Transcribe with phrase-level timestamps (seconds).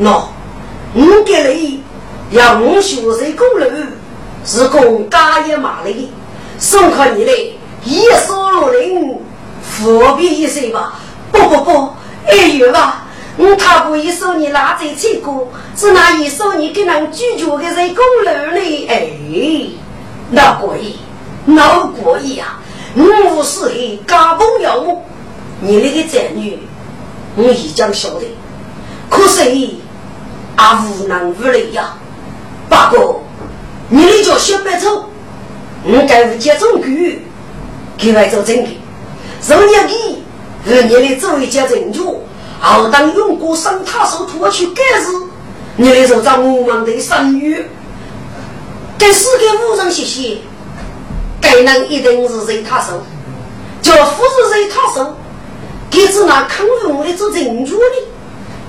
[0.00, 0.22] 喏，
[0.94, 1.82] 我给你
[2.30, 3.66] 要我学习功劳，
[4.44, 6.10] 是供家业马力，
[6.58, 7.32] 送给你的
[7.84, 9.18] 一所罗林。
[9.60, 10.94] 伏笔一些吧，
[11.30, 11.90] 不不不，
[12.26, 13.04] 哎呦吧，
[13.36, 15.46] 我他不一说你拿在这个，
[15.76, 18.86] 是那一说你给人拒绝的人功劳呢？
[18.88, 19.10] 哎，
[20.30, 20.96] 那过意，
[21.44, 22.58] 那过意啊！
[22.96, 25.02] 我是一家朋友，
[25.60, 26.58] 你那个子女，
[27.36, 28.26] 我已经晓得，
[29.10, 29.44] 可是
[30.58, 31.94] 啊无能为力呀。
[32.68, 33.22] 不过，
[33.88, 35.04] 你那叫小白兔，
[35.84, 37.24] 我该无接种句，
[37.96, 38.68] 给外做真的。
[39.48, 39.94] 人家给
[40.66, 42.24] 和你的做一家人主，
[42.60, 45.12] 好当用过生他手脱去盖子，
[45.76, 47.64] 你来说咱我们的生育，
[48.98, 50.38] 给四个五人谢谢，
[51.40, 53.00] 该人一定是人他手，
[53.80, 55.16] 叫夫是人他手，
[55.88, 58.08] 给子那康荣的做人主的，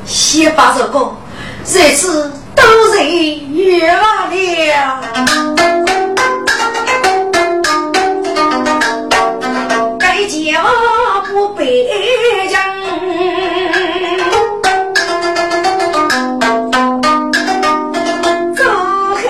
[0.05, 1.11] 先把这个
[1.65, 2.63] 这次都
[2.95, 3.05] 人
[3.53, 4.35] 约完了。
[9.99, 10.63] 该家
[11.31, 11.87] 不北
[12.49, 12.59] 疆，
[18.55, 18.63] 走
[19.15, 19.21] 汉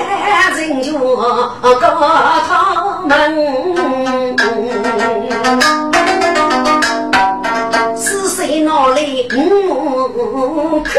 [0.56, 1.84] 人就告
[2.48, 2.52] 他
[3.06, 3.10] 们，
[7.98, 8.98] 是谁拿来
[9.68, 10.94] 我看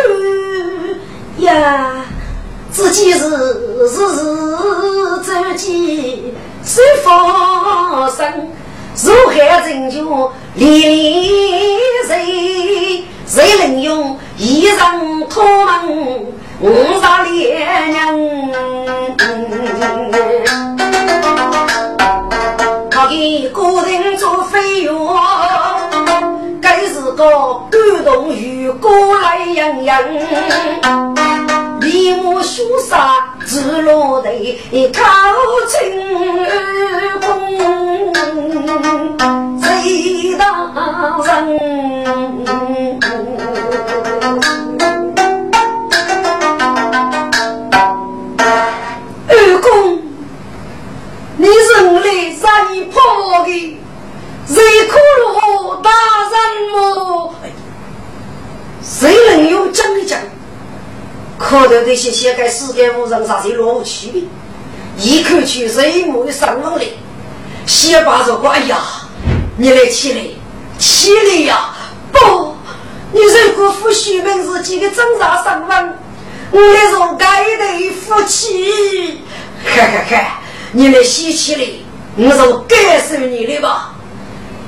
[1.54, 2.04] 呀？
[2.72, 3.28] 自己是是
[3.88, 4.24] 是
[5.24, 6.32] 自己
[6.64, 8.48] 是发生。
[9.02, 10.80] 如海珍珠，连连
[12.06, 14.76] 谁谁能用一人
[15.28, 16.26] 托梦
[16.60, 18.52] 五杀恋人？
[22.90, 24.90] 他给个人做飞跃，
[27.12, 27.24] 个
[27.70, 28.90] 感动与过
[29.20, 29.90] 来人人。
[31.82, 34.30] 一幕肃杀，自落的
[34.92, 35.02] 靠
[35.68, 35.78] 青
[37.20, 37.26] 宫，
[39.60, 40.44] 谁大
[41.24, 41.58] 人？
[49.28, 49.32] 二
[49.62, 49.68] 公，
[51.36, 52.06] 你人来
[52.36, 53.00] 杀你破
[53.44, 53.48] 的，
[54.46, 54.94] 谁苦
[55.24, 55.39] 了
[55.82, 55.90] 大
[56.30, 57.34] 人么？
[58.82, 60.18] 谁能有讲一讲？
[61.38, 64.22] 可头这些写给世界无人啥子落无区别，
[64.98, 66.98] 一口气人目的上路嘞，
[67.64, 68.78] 写把着哎呀，
[69.56, 70.20] 你来起来，
[70.78, 71.70] 起来呀！
[72.12, 72.54] 不，
[73.12, 75.98] 你如果夫虚名自己的挣扎上文，
[76.50, 79.22] 我来做该的夫妻，
[79.64, 80.40] 哈哈哈！
[80.72, 81.62] 你来写起来，
[82.16, 83.94] 我就感受你的吧。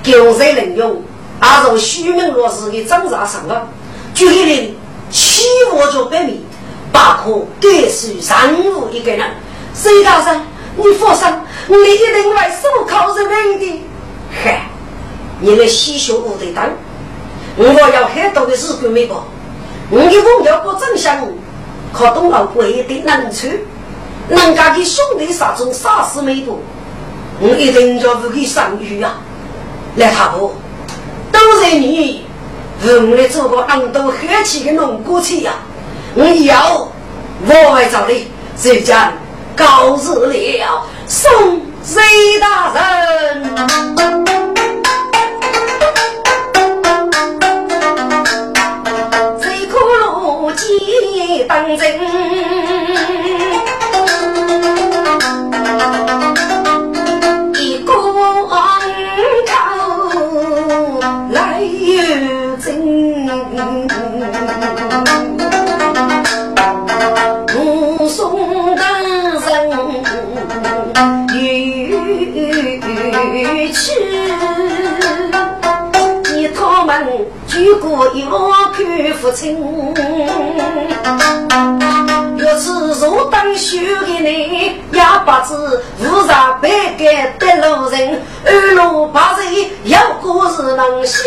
[0.05, 1.03] 狗才能用，
[1.41, 3.61] 按照虚名落实的挣扎上文，
[4.15, 4.76] 举例，
[5.11, 6.44] 起我就百米。
[6.93, 9.26] 大可感受上午一个人，
[9.73, 10.43] 隋大人，
[10.76, 11.26] 你放心，
[11.69, 13.82] 我一定会守口如瓶的。
[14.31, 14.69] 嗨，
[15.41, 16.69] 你们西学无得当，
[17.56, 19.25] 我要很多的日本美国，
[19.88, 21.26] 我的朋友不真相，
[21.94, 23.47] 可东老贵的难处，
[24.29, 26.61] 人家的兄弟杀中杀死美国，
[27.41, 29.19] 我一定叫不给上谕啊！
[29.97, 30.55] 来，他不
[31.31, 32.25] 都是你，
[32.83, 35.53] 我们做个很多黑气的农歌去呀。
[36.15, 36.89] 我要
[37.47, 39.12] 我会找你，就将
[39.55, 42.03] 告辞了，送隋
[42.41, 43.44] 大人。
[49.41, 52.00] 谁可路见当真？
[76.93, 77.06] 去，你他们
[77.47, 79.59] 举过一看父亲。
[82.37, 85.55] 若是若当修的你，也不知
[86.00, 86.69] 无上百
[86.99, 89.43] 盖的路人，二路八人
[89.85, 91.19] 有故事能西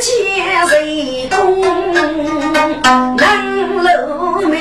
[0.00, 1.62] 前谁公
[3.16, 3.26] 能
[3.82, 4.56] 露名。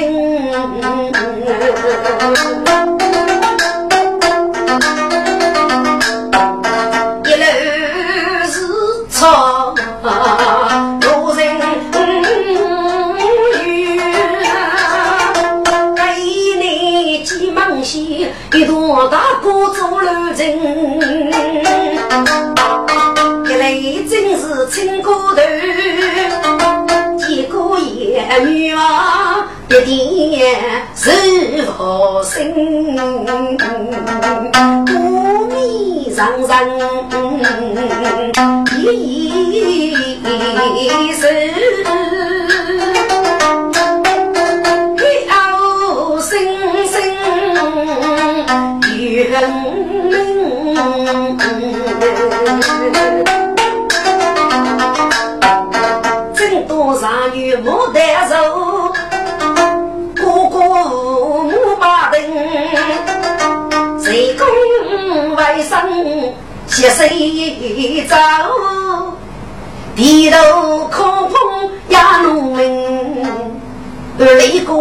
[28.40, 31.10] 女啊，一点是
[31.72, 32.52] 好心，
[34.94, 36.46] 无米上人
[38.78, 38.82] 一
[41.14, 41.24] 生。
[49.26, 49.42] 人
[56.86, 58.94] 命，真多少女牡丹手，
[60.14, 62.22] 哥哥母把灯，
[64.02, 64.46] 谁公
[65.36, 65.74] 为生
[66.68, 67.04] 携手
[68.08, 68.16] 走，
[69.96, 71.34] 低头空碰
[71.90, 73.26] 压农民，
[74.18, 74.26] 那
[74.62, 74.74] 个。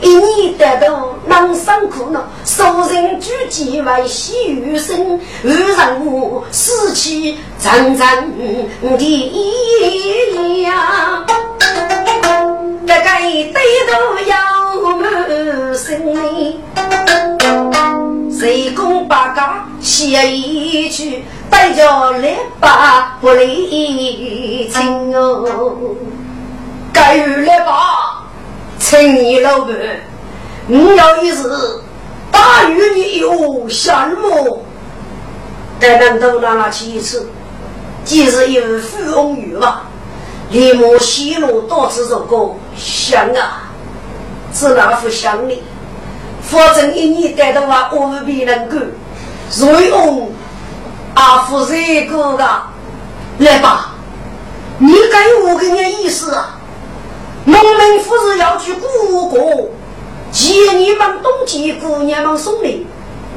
[0.00, 8.32] 一年得到能生苦恼，受人举荐为喜余生，而人物死气沉沉
[8.98, 11.24] 的呀，
[12.86, 13.04] 这个
[13.52, 13.56] 对
[13.88, 13.92] 头
[14.26, 14.36] 要
[14.96, 16.60] 满心里，
[18.30, 25.74] 谁共八家写一句，带着来把不离情哦，
[26.92, 28.25] 该来吧。
[28.88, 29.74] 请你老板，
[30.68, 31.42] 你要一时
[32.30, 33.90] 大雨你有什
[34.22, 34.62] 么？
[35.80, 37.28] 在南都那那去一次，
[38.04, 39.86] 既是一位富翁女吧，
[40.52, 43.72] 立马西路到此走过，想啊，
[44.54, 45.64] 是那副想你，
[46.40, 48.76] 反正一年待的话，我未必能够
[49.58, 50.30] 瑞翁
[51.14, 52.62] 阿夫这个的，
[53.38, 53.96] 来吧，
[54.78, 56.55] 你给我个点意思啊？
[57.46, 59.70] 农民夫子要去故国，
[60.32, 62.84] 接你们冬季姑娘们送礼，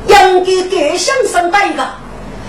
[0.08, 1.84] 应该给乡生带一个。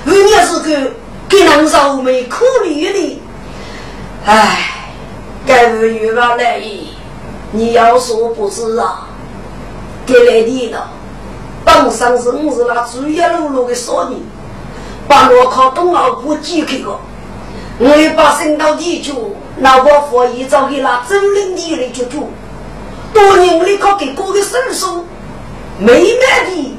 [0.06, 0.92] 而你是个
[1.28, 3.22] 给人愁眉苦脸的，
[4.24, 4.88] 唉，
[5.46, 6.94] 该无月吧来意，
[7.52, 9.06] 你要说不知啊？
[10.06, 10.88] 给来的了，
[11.62, 14.18] 当上是我是那主要路路的少年，
[15.06, 16.98] 把我靠东奥部寄给我，
[17.80, 19.34] 我也把升到地球。
[19.56, 22.30] 那我佛一早给那周灵地来救救，
[23.12, 25.04] 多年我靠给哥的手术，
[25.78, 26.76] 美满的，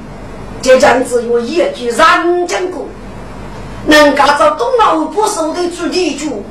[0.63, 2.87] 就这样子用一句人间过，
[3.85, 6.43] 能干着东老不收的主地主，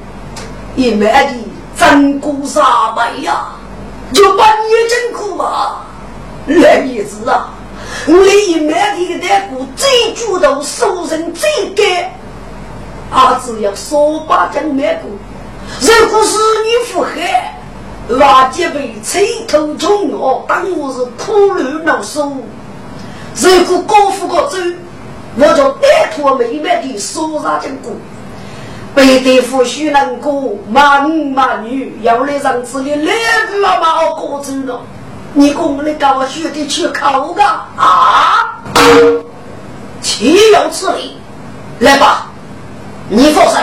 [0.76, 1.34] 一满的
[1.76, 3.46] 真苦啥白呀，
[4.12, 5.84] 就把你真苦吧，
[6.46, 7.50] 来一子啊，
[8.06, 12.12] 我一满的个大姑最主动，收人最干，
[13.10, 15.10] 儿子要说把真满过。
[15.80, 22.32] 如果是你腹黑，挖几杯吹头冲我，当我是苦路难受。
[23.36, 24.58] 如果高富高走，
[25.36, 27.92] 我就带托妹妹的说啥经过。
[28.94, 33.12] 背对夫婿能过，骂男骂女，要来让子里来
[33.60, 34.80] 了嘛，我过走了。
[35.32, 38.60] 你公来搞我兄弟去考个啊？
[40.00, 41.16] 岂有此理！
[41.78, 42.29] 来吧，
[43.12, 43.58] 你放心。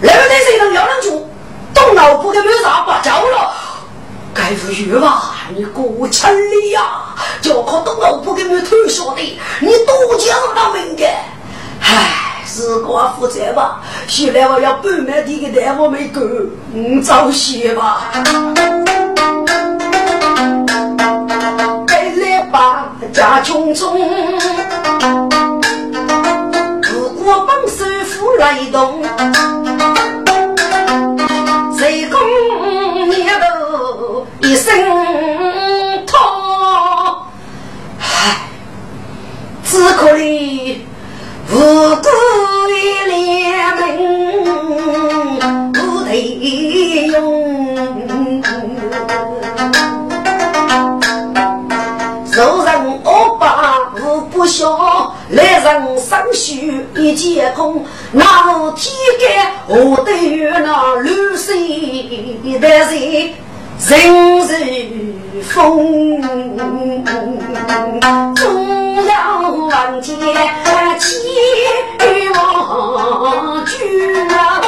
[0.00, 1.28] 那个那谁能要得住？
[1.74, 3.52] 动脑部的没啥把交了，
[4.32, 5.34] 该不去吧？
[5.56, 6.82] 你过千里呀，
[7.42, 11.04] 就靠动脑部的没退缩的，你多讲那命的。
[11.82, 13.80] 唉，是我负责吧？
[14.06, 16.20] 现在我要半满地的蛋我没够，
[16.72, 18.12] 你早些吧。
[21.86, 23.98] 该来吧，家穷中，
[28.40, 29.02] 来动。
[31.76, 32.18] 谁公
[33.10, 34.74] 你都一声
[36.06, 36.18] 痛，
[37.98, 38.48] 唉，
[39.62, 40.78] 只可怜
[41.50, 41.54] 无
[41.96, 42.72] 辜的
[43.08, 43.78] 良民
[45.72, 46.08] 不得
[47.08, 47.14] 用，
[52.32, 52.68] 受人
[53.04, 61.56] 恶霸无不孝，来人生须一见空，那天干何得与那流水
[62.42, 62.70] 的人
[63.78, 64.44] 人如
[65.42, 66.20] 风？
[68.34, 70.18] 中央万间
[70.98, 71.10] 千
[72.34, 74.59] 王居啊，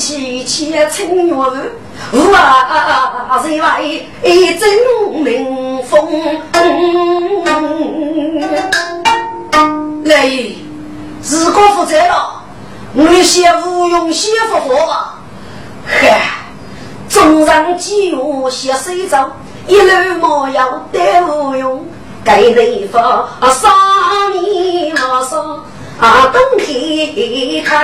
[0.00, 1.34] 起起清月，
[2.32, 4.66] 哇塞哇一阵
[5.22, 6.08] 冷风。
[10.04, 10.26] 来，
[11.20, 12.42] 自个负责了，
[12.94, 15.18] 我先无用先复活吧。
[15.86, 16.22] 嗨，
[17.10, 18.16] 中上几月
[18.50, 19.18] 先水走，
[19.66, 21.86] 一路莫要得无用，
[22.24, 23.70] 该内发上
[24.32, 25.62] 面马上
[26.00, 27.76] 啊冬天靠。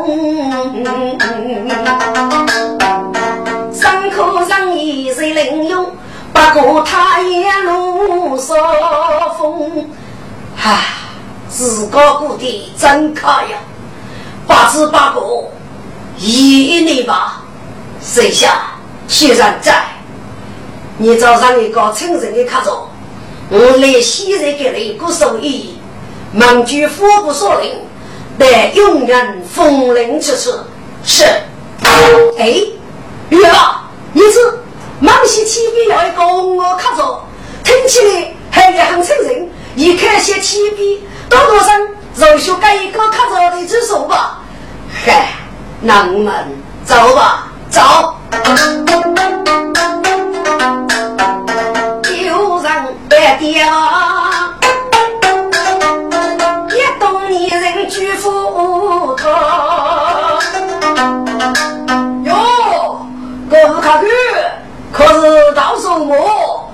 [3.73, 5.87] 上课上一是领用，
[6.33, 8.55] 不过他也路少
[9.39, 9.89] 风。
[10.57, 10.81] 哈，
[11.49, 13.59] 自个过得真可呀！
[14.47, 15.21] 八字八个
[16.19, 17.43] 一年吧，
[18.03, 18.73] 剩下
[19.07, 19.85] 虽然在，
[20.97, 22.89] 你早上一个清晨的卡着。
[23.51, 25.79] 我来昔日给了一个手艺，
[26.33, 27.73] 盟军副部所令，
[28.39, 30.65] 得永远风铃之次。
[31.03, 31.25] 是，
[32.39, 32.61] 哎，
[33.31, 33.75] 月儿，
[34.13, 34.39] 你是
[35.01, 37.25] 忙西起笔要一个我卡着，
[37.65, 39.49] 听起来还也很称人。
[39.75, 44.43] 你看些起笔，多多声，肉学改一个卡着的之手吧。
[45.07, 45.33] 嗨，
[45.81, 46.35] 能能
[46.85, 47.81] 走吧，走。
[53.37, 53.61] 爹，
[56.71, 59.29] 一动女人举斧头。
[62.25, 63.07] 哟，
[63.51, 64.07] 哥不看看，
[64.93, 66.71] 可是到什么？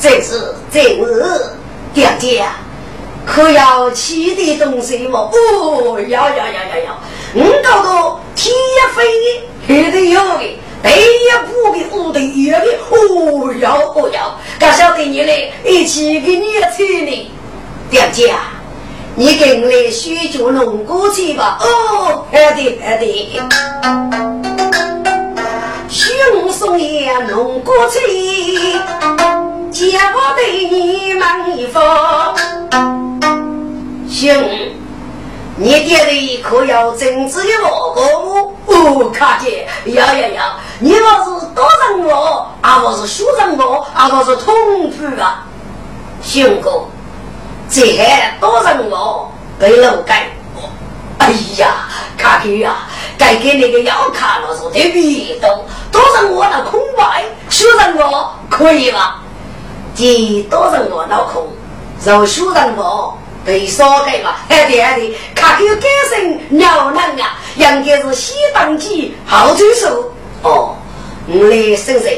[0.00, 1.56] 这是这是
[1.92, 2.46] 爹爹，
[3.26, 5.18] 可要吃的东西么？
[5.18, 6.96] 哦，要要要要要，
[7.34, 8.54] 五高头天
[8.94, 9.02] 飞，
[9.66, 10.58] 黑的有的。
[10.80, 12.56] 第一步的五的一的，
[12.90, 14.07] 哦要哦，
[15.18, 15.52] 你嘞？
[15.64, 17.30] 一起给你车呢，
[17.90, 18.52] 表姐啊，
[19.16, 21.58] 你跟来学脚弄过去吧。
[21.60, 23.40] 哦，好的好的，
[25.88, 27.98] 兄送也弄过去，
[29.72, 31.80] 姐我对你满意否？
[34.08, 34.40] 行。
[35.56, 40.44] 你爹的可要真子的我哥哦，卡姐，要要要！
[40.78, 44.54] 你我是多人我，啊我是小人我，啊我是同
[44.92, 45.44] 父啊，
[46.22, 46.84] 兄哥，
[47.70, 47.82] 这
[48.38, 50.28] 多人我被老改。
[51.18, 52.86] 哎呀，卡姐呀，
[53.18, 59.20] 该给那个要卡了，说的别动，多人我那空白，小人我可以吧？
[59.94, 60.04] 这
[60.50, 61.48] 多人我那空，
[62.04, 63.16] 让小人我。
[63.48, 64.34] 被烧开嘛？
[64.50, 70.12] 哎对哎对，卡口改成鸟能啊，应该是西当机好助手
[70.42, 70.76] 哦。
[71.26, 72.14] 我来生人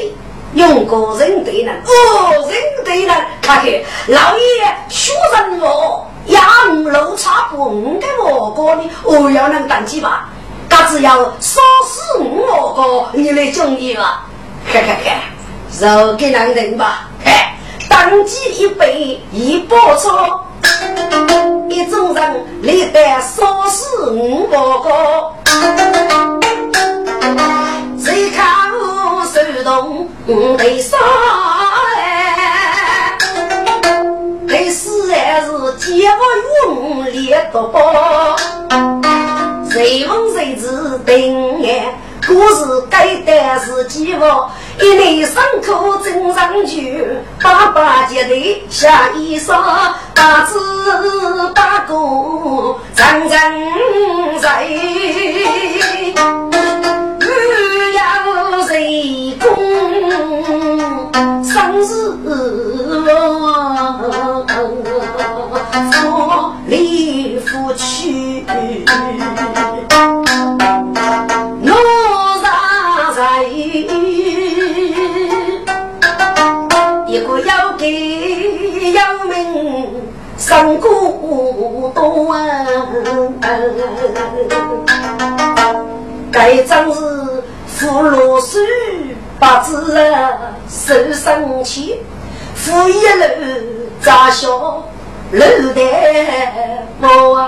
[0.55, 3.67] 用过人对人哦，人对人卡口
[4.07, 4.43] 老爷
[4.89, 10.27] 学人我压五路差不五个我哥呢，哦要能当机吧？
[10.69, 14.25] 他只要烧死我哥，你来中意吧？
[14.67, 15.11] 嘿嘿嘿，
[15.79, 17.31] 肉给男人吧，嘿，
[17.87, 20.41] 当机一杯一包茶。
[21.69, 25.33] 一种人历代少死五个个，
[27.97, 30.07] 谁看我手动
[30.57, 30.97] 被杀
[31.97, 33.17] 哎？
[34.47, 36.21] 被死还是结我
[36.65, 37.61] 用力多？
[39.69, 41.69] 谁问谁知定哎？
[42.27, 44.49] 故事该的是几么？
[44.79, 47.05] 一内伤口真上去，
[47.41, 50.59] 爸爸接的下衣裳，大字
[51.53, 51.93] 大个
[52.95, 54.63] 人人在，
[57.19, 59.47] 日要谁公
[61.43, 62.17] 生死
[80.51, 82.37] 三股多啊！
[86.29, 86.99] 该张是
[87.65, 88.59] 扶罗树，
[89.39, 89.95] 八字
[90.67, 92.01] 手生气，
[92.53, 93.23] 扶一路
[94.01, 94.49] 扎小
[95.31, 95.39] 楼
[95.73, 97.47] 台我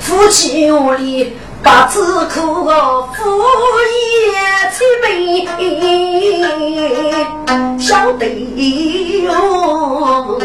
[0.00, 3.22] 夫妻屋里把子苦个夫
[3.94, 5.46] 也慈悲，
[7.78, 8.26] 晓得
[9.22, 10.36] 哟。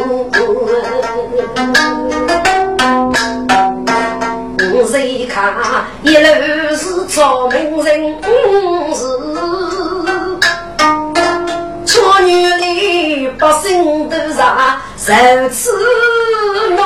[4.85, 5.53] 谁看
[6.03, 6.23] 一路
[6.75, 8.15] 是聪明人，
[8.93, 9.01] 是
[11.85, 15.13] 巧女里百姓都上受
[15.49, 15.71] 此
[16.75, 16.81] 恼，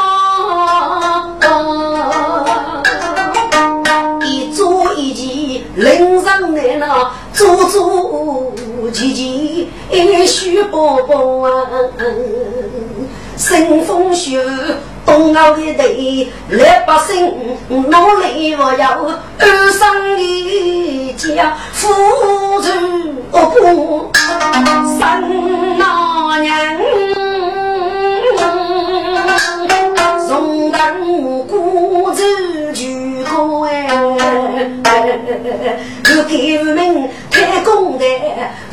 [4.24, 8.54] 一做一件人上来了，做做
[8.94, 9.68] 件件
[10.28, 11.50] 许宝宝，
[13.38, 14.44] 生风雪。
[15.06, 17.34] 东澳的地，老百姓
[17.70, 17.82] 努
[18.20, 19.06] 力我要
[19.40, 21.88] 安生的家，富
[22.62, 22.68] 足
[23.32, 24.12] 过
[25.00, 25.02] 生
[25.80, 26.78] 老年，
[30.28, 30.78] 从当
[31.48, 32.22] 过走
[32.74, 32.84] 就
[33.34, 33.88] 过哎，
[36.04, 38.04] 我给我们开工的，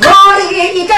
[0.01, 0.05] 我
[0.51, 0.93] 里一个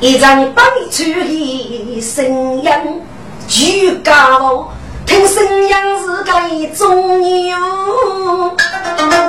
[0.00, 0.62] 一张白
[0.92, 2.70] 出的声音，
[3.48, 4.72] 举高
[5.04, 6.32] 听声音是个
[6.76, 7.56] 中牛，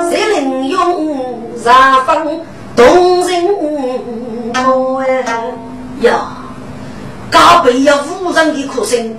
[0.08, 2.40] 谁能用茶风
[2.76, 3.28] 动
[5.02, 5.26] 人
[6.02, 6.36] 呀？
[7.32, 9.16] 高背有无人的哭声，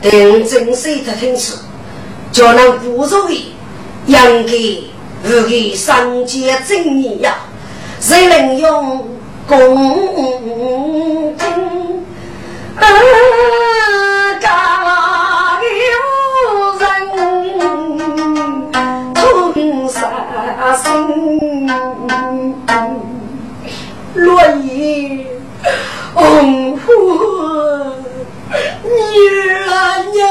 [0.00, 1.58] 听真谁的听词，
[2.32, 3.34] 叫那不作为
[4.06, 4.52] 应该
[5.22, 7.34] 不给上街正义呀？
[8.00, 9.17] 谁能用？
[9.48, 11.34] 公公
[12.76, 12.82] 啊，
[14.38, 14.44] 家
[15.62, 15.96] 有
[16.78, 16.84] 人
[19.54, 19.56] 痛
[19.88, 19.96] 杀
[20.76, 20.84] 心，
[24.16, 25.24] 落叶
[26.12, 26.86] 红火，
[28.82, 28.90] 女
[30.12, 30.28] 娘。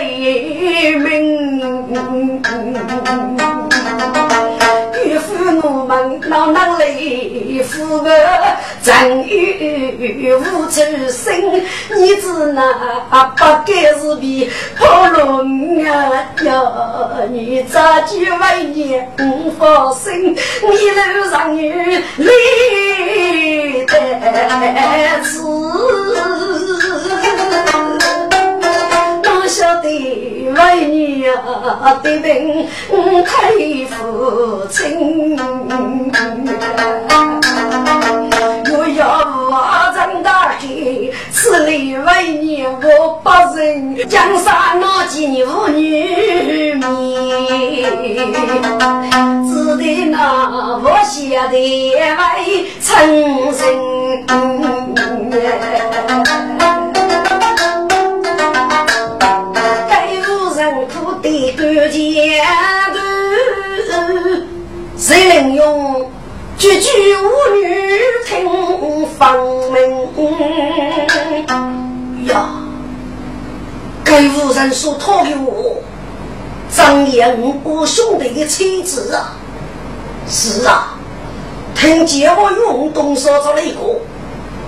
[0.00, 2.42] 一名
[5.04, 6.84] 岳父我们老难来
[7.64, 8.08] 父母
[8.82, 9.26] 真
[10.20, 11.26] 有无处生，
[11.96, 12.60] 你只那
[13.36, 15.88] 不该是比破龙啊
[16.44, 16.52] 呀！
[17.30, 20.34] 你咋就为你不放心？
[20.34, 21.62] 你路上有
[22.16, 22.32] 累
[31.94, 32.66] 的病
[33.24, 33.52] 太
[33.86, 35.38] 父亲，
[38.72, 39.00] 我要
[39.50, 39.52] 我
[39.94, 46.82] 长大去，此里为你我不认江山那几妇女命，
[49.48, 50.16] 只得那
[50.82, 52.86] 我下的为成
[53.52, 53.56] 人。
[61.88, 62.44] 前
[62.92, 62.98] 头
[64.96, 66.10] 谁能用
[66.58, 69.36] 句句无女听芳
[69.72, 70.08] 名
[72.26, 72.48] 呀？
[74.02, 75.76] 该无人所托给我，
[76.74, 77.30] 张扬
[77.62, 79.36] 我兄弟的妻子啊！
[80.28, 80.96] 是啊，
[81.74, 84.00] 听见我用东说着那个，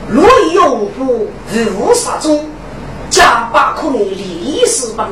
[0.08, 1.28] 若用户
[1.78, 2.46] 无杀中，
[3.10, 5.06] 假把可能利死本。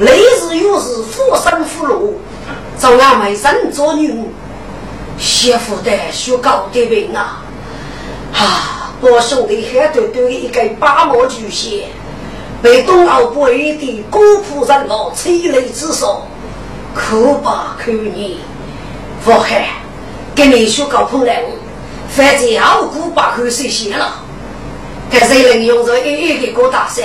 [0.00, 2.20] 来日又是富生富禄，
[2.78, 4.14] 做俺们人做女，
[5.18, 7.42] 媳妇的学高的病啊！
[8.32, 11.88] 啊，我兄弟还对对一个八毛巨蟹，
[12.62, 16.28] 被东澳不义的孤苦人老催泪之手，
[16.94, 18.38] 可把可你，
[19.24, 19.68] 我还
[20.32, 21.32] 跟你学高朋友，
[22.08, 24.22] 反正傲骨把口水写了，
[25.10, 27.04] 给谁能用着一一个过大山，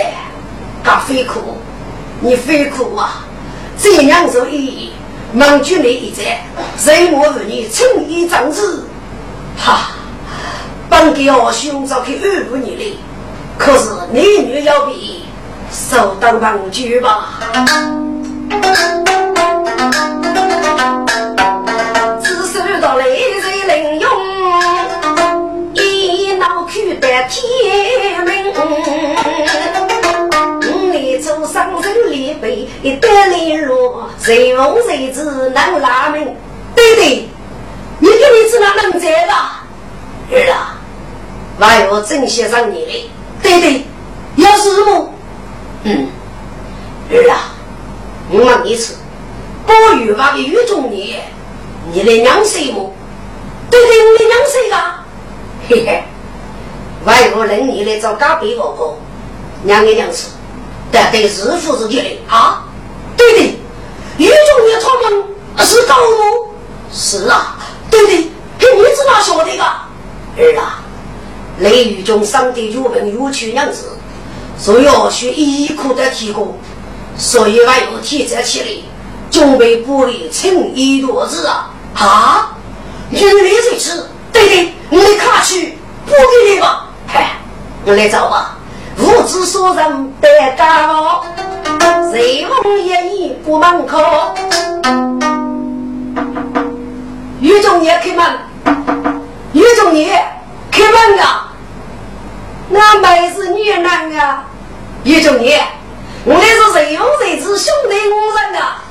[0.84, 1.58] 干飞苦。
[2.24, 3.26] 你非苦啊！
[3.78, 4.92] 这样做一
[5.34, 6.46] 忙就你一在，
[6.86, 8.86] 任我与你称一张纸，
[9.58, 9.92] 哈！
[10.90, 12.98] 本给我兄长去安抚你的，
[13.58, 15.26] 可是你女要比
[15.70, 17.30] 受当忙去吧。
[34.20, 36.36] 谁梦谁知能拉门？
[36.76, 37.28] 对对，
[38.00, 39.64] 你给你子哪能在吧？
[40.32, 40.78] 儿啊，
[41.60, 43.12] 外我正写上你的。
[43.42, 43.86] 对对，
[44.38, 45.14] 要是么？
[45.84, 46.08] 嗯，
[47.12, 47.52] 儿啊，
[48.32, 48.96] 我问一次，
[49.66, 51.16] 过雨吧的雨中你，
[51.92, 52.94] 你的娘谁么？
[53.70, 55.06] 对对，你的娘谁啊？
[55.70, 56.04] 嘿嘿，
[57.06, 58.96] 外国人你来找嘎背我哥，
[59.64, 60.30] 娘的娘子，
[60.92, 62.64] 但对日父是你的啊？
[63.18, 63.40] 对的，
[64.18, 64.34] 雨中
[64.68, 65.24] 你他们
[65.66, 66.54] 是高吗？
[66.92, 67.58] 是啊，
[67.90, 69.64] 对的，跟你是哪晓得个？
[69.64, 70.82] 儿啊，
[71.60, 73.98] 雷雨中上的有本有趣娘子。
[74.56, 76.56] 所以要学一苦的提供，
[77.18, 78.68] 所以还要提这起来，
[79.32, 81.72] 准备补礼称一多子啊！
[81.96, 82.56] 啊，
[83.10, 83.32] 你来
[83.72, 86.88] 这次，对对，你看去不给你吧。
[87.08, 87.40] 嗨，
[87.86, 88.58] 我来找吧。
[88.98, 90.28] 无知所人得
[90.58, 91.22] 干哦，
[92.12, 94.00] 随风也已不门口。
[97.40, 98.40] 于中爷开门，
[99.54, 100.18] 于中爷
[100.72, 101.52] 开门啊！
[102.70, 103.86] 那妹是女人
[104.18, 104.46] 啊！
[105.04, 105.62] 叶中爷，
[106.26, 108.82] 我那是谁风谁子兄弟五人啊！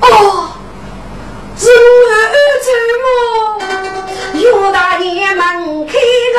[0.00, 0.48] 哦，
[1.56, 2.66] 是我儿子
[3.02, 3.06] 么？
[4.34, 5.40] 岳大爷门
[5.86, 5.92] 开
[6.36, 6.38] 了，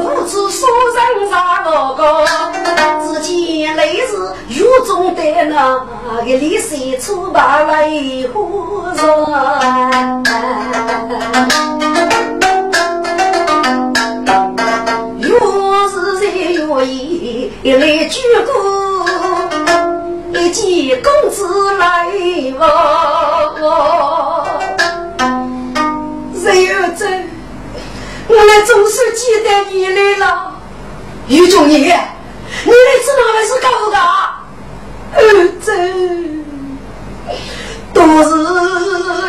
[0.00, 0.60] 不知所
[0.94, 0.98] 人
[1.30, 2.00] 啥个个？
[3.06, 4.10] 只见来是
[4.48, 4.54] 狱
[4.86, 5.54] 中的那
[6.24, 7.90] 个李三出把来
[8.32, 9.02] 呼人。
[17.64, 18.50] 一来鞠躬，
[20.32, 22.08] 一见公子来
[22.58, 22.64] 哦。
[28.64, 30.52] 总是记得你来了。
[31.28, 33.98] 于中爷，你来自哪位是高大？
[35.14, 35.20] 儿
[35.60, 35.70] 子，
[37.92, 38.30] 都是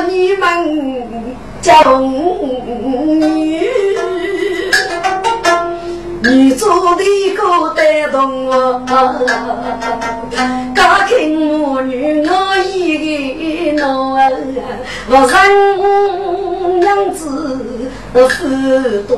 [0.10, 3.63] 你们家女。
[6.64, 7.04] 做的
[7.36, 8.82] 个带动我，
[10.74, 14.16] 家庭母女我一个闹，
[15.10, 17.22] 我人娘子
[18.14, 18.20] 不
[19.10, 19.12] 动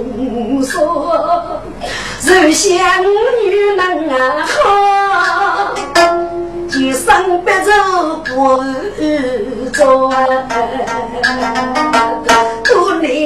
[0.63, 1.11] 手，
[2.25, 3.79] 人想女人
[4.09, 4.13] 啊
[4.47, 5.75] 好，
[6.67, 7.69] 就生不走
[8.25, 8.33] 不
[9.69, 10.09] 走。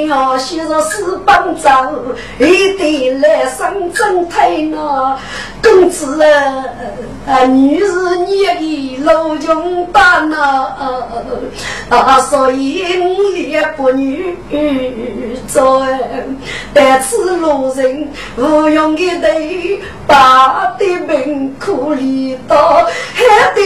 [0.09, 1.93] 要写着四本账，
[2.39, 5.17] 一对来上阵太难。
[5.61, 6.63] 公子啊，
[7.29, 10.73] 啊女是你的老穷大呐，
[11.89, 14.35] 啊，所以我也不女
[15.47, 15.85] 做。
[16.73, 23.61] 但此路人无用的对，把的命苦里刀，还得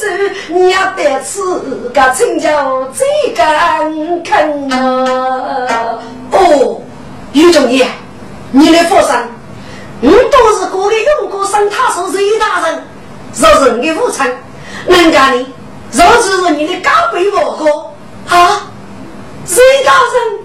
[0.00, 0.06] 走，
[0.48, 2.48] 你要得此个成就
[2.92, 5.98] 最敢肯啊！
[6.30, 6.80] 哦，
[7.34, 7.86] 于中爷，
[8.52, 9.28] 你来佛山。
[10.00, 12.82] 你都是过的用过生，他是谁大人？
[13.34, 13.72] 若是？
[13.78, 14.24] 你父亲，
[14.86, 15.46] 人家呢？
[15.92, 18.70] 若是你的高辈我哥啊，
[19.44, 20.41] 谁大人？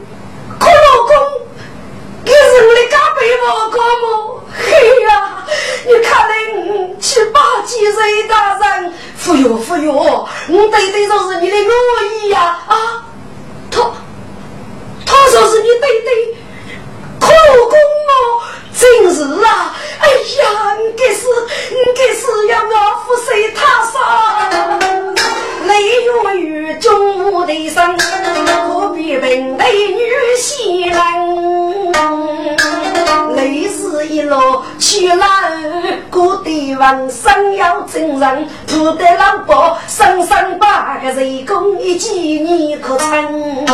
[38.37, 43.65] 人，不得老伯生生把个人工一记你可成？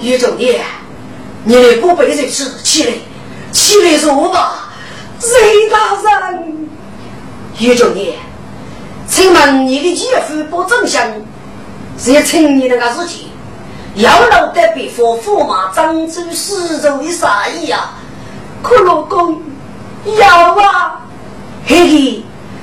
[0.00, 0.60] 于中爷，
[1.44, 2.92] 你不背这事起来，
[3.52, 4.70] 起来说吧，
[5.20, 6.68] 雷大人。
[7.58, 8.14] 于中爷，
[9.08, 11.02] 请问你的姐夫不正相，
[11.98, 13.28] 是请你那个事情，
[13.94, 17.94] 要老得别佛驸马张州施主的啥意啊？
[18.62, 19.40] 可老公，
[20.06, 20.24] 有
[20.62, 21.00] 啊，
[21.66, 22.22] 嘿嘿。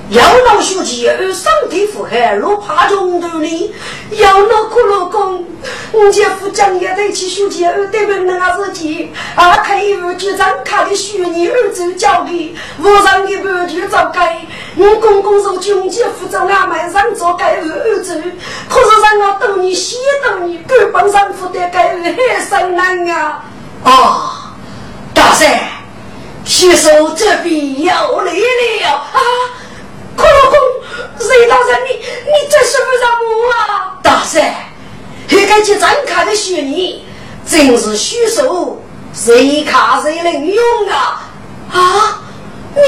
[0.09, 3.73] 要老书记而身体负荷，若怕中毒呢？
[4.11, 5.43] 要老苦老公，
[5.91, 18.21] 我姐夫将也得去书记二对门那个事情，啊，开一副局长卡的虚拟二子交给我上的半句早该，我公公说军机副长俺们上早该儿儿子，
[18.69, 21.97] 可是让我多年西多年，根本上负担该儿
[22.51, 23.43] 很难啊！
[23.83, 24.53] 啊，
[25.13, 25.49] 大三。
[26.45, 29.19] 徐守这边有来了啊！
[30.15, 30.59] 孔老公，
[31.19, 33.97] 谁大人你你这是不是我啊？
[34.03, 34.53] 大山，
[35.27, 37.05] 这个去张卡的虚拟，
[37.47, 38.81] 真是虚手，
[39.13, 41.29] 谁卡谁能用啊？
[41.71, 42.21] 啊，
[42.75, 42.81] 你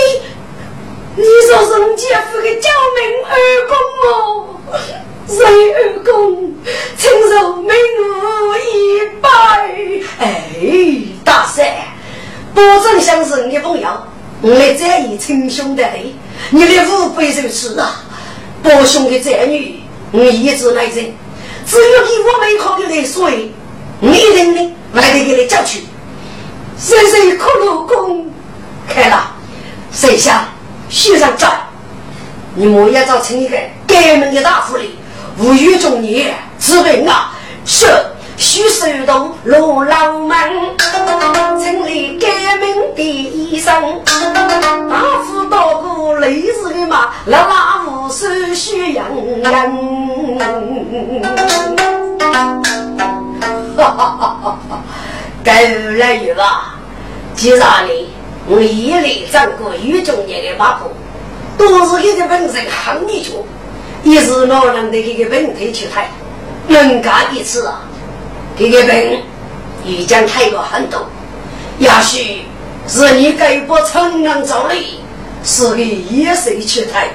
[1.16, 3.36] 你说是我姐夫的救命二
[3.68, 3.76] 公
[4.12, 4.48] 哦？
[5.28, 6.54] 谁二公，
[6.98, 7.74] 承受命
[8.12, 9.28] 我一拜。
[10.20, 10.52] 哎，
[11.24, 11.66] 大山，
[12.56, 13.90] 保证相是你的朋友，
[14.42, 16.16] 我来在意称兄道弟。
[16.52, 18.02] 你的五辈如此啊！
[18.64, 21.04] 伯兄的子女，我一直来争，
[21.68, 23.52] 只有给我没考的来水，
[24.00, 25.84] 你一定的来得给你叫去。
[26.80, 28.26] 谁谁可老公
[28.88, 29.36] 开了，
[29.92, 30.48] 谁想
[30.90, 31.48] 徐上在？
[32.56, 34.98] 你莫要找成一个改门的大夫哩，
[35.38, 37.34] 无语中年，治病啊！
[37.66, 37.86] 是。
[38.38, 40.38] 徐守东罗老门，
[41.62, 43.74] 城里改名的医生，
[44.90, 49.44] 大夫多过雷子的马，老老无手需养人。
[53.78, 54.58] 哈哈哈！
[55.44, 56.76] 该来有吧？
[57.36, 57.92] 既然呢，
[58.48, 60.92] 我一来掌过于中年的马步，
[61.58, 63.32] 都是给个本身行里去，
[64.04, 66.10] 也是老人的这个本体去抬，
[66.68, 67.82] 能干一次啊！
[68.58, 69.22] 这个病
[69.84, 71.06] 已经太过很多，
[71.78, 72.44] 也许
[72.88, 75.02] 是你给不承认造力，
[75.44, 77.10] 是个野兽去抬。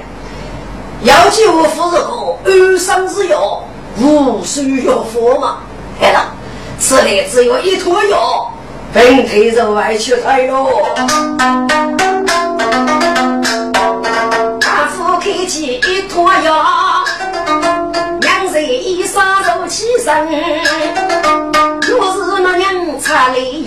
[1.03, 3.65] 要救夫人和安生之药，
[3.99, 5.61] 无需药佛嘛？
[6.03, 6.35] 哎了，
[6.79, 8.53] 此里只有一坨药，
[8.93, 10.69] 病退就外去抬喽。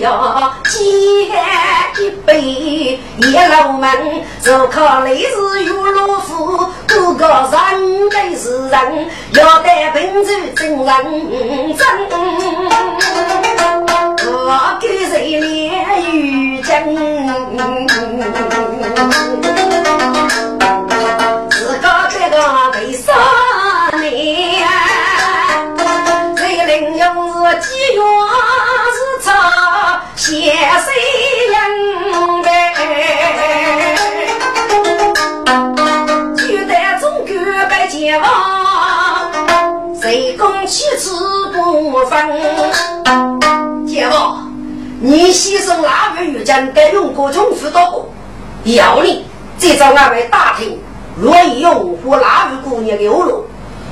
[0.04, 0.76] 茶里要煎
[1.98, 3.00] 一杯，
[3.32, 3.88] 叶老门
[4.42, 10.86] 就靠雷是有老夫，哥哥人对是人，要带本子真认
[11.74, 11.86] 真，
[14.26, 16.94] 我给谁连玉真？
[21.50, 22.36] 自个这个
[22.72, 23.14] 为啥
[30.44, 30.52] 谁
[31.48, 31.56] 人
[32.42, 32.48] 呗？
[36.36, 37.34] 就在中国
[37.70, 39.32] 百家王，
[40.02, 41.16] 谁共妻子
[41.50, 42.28] 不分？
[43.86, 44.36] 姐夫，
[45.00, 48.10] 你牺牲那个玉将该用过重辅导过，
[48.64, 49.24] 要你
[49.56, 50.78] 再找俺们打听，
[51.16, 53.46] 若用或哪位姑娘的恶路，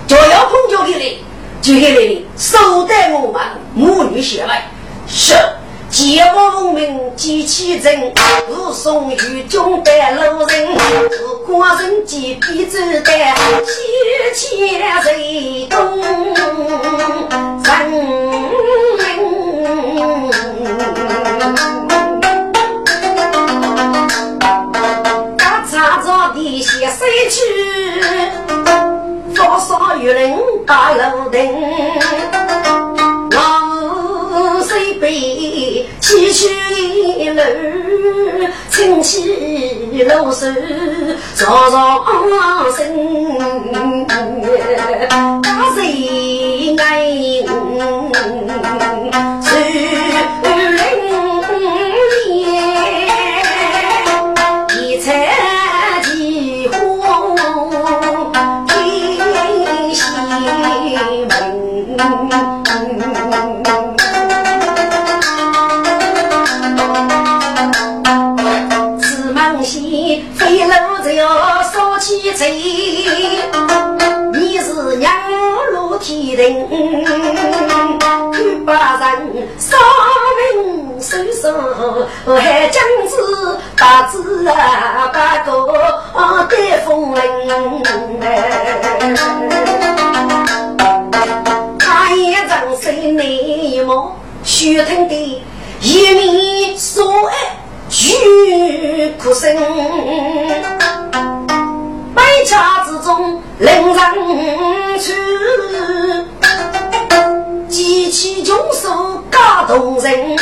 [0.06, 1.24] 就要碰着给你。
[1.62, 3.40] 接下来的，收带我们
[3.72, 4.52] 母女协会，
[5.06, 5.34] 是
[5.92, 8.14] 结果文明机器人，
[8.48, 10.72] 护送于中的路人，
[11.10, 13.12] 是官人及笔子的
[14.34, 15.78] 七千人工
[17.62, 17.92] 人民，
[25.36, 27.36] 他插着的些谁去？
[29.34, 31.38] 多少有人把楼顶，
[36.12, 36.46] 崎岖
[37.16, 37.40] 一路，
[38.68, 40.52] 清起露水，
[41.34, 42.04] 朝朝
[42.76, 42.78] 生，
[45.40, 46.82] 大谁爱？
[54.74, 54.98] 你
[76.42, 76.66] 人，
[78.66, 79.76] 把人杀
[80.54, 81.44] 命收收，
[82.36, 85.72] 还将子大子啊八个
[86.50, 87.22] 带风铃。
[91.78, 95.44] 他一张身内貌，血腾的
[95.80, 97.56] 一面说爱
[97.88, 99.56] 举哭声。
[102.14, 105.14] 百家之中，人人去，
[107.72, 110.36] 机器穷手感动人。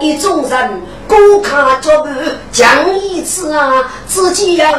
[0.00, 2.08] 一众人孤看脚步，
[2.50, 4.70] 讲一次啊，自己要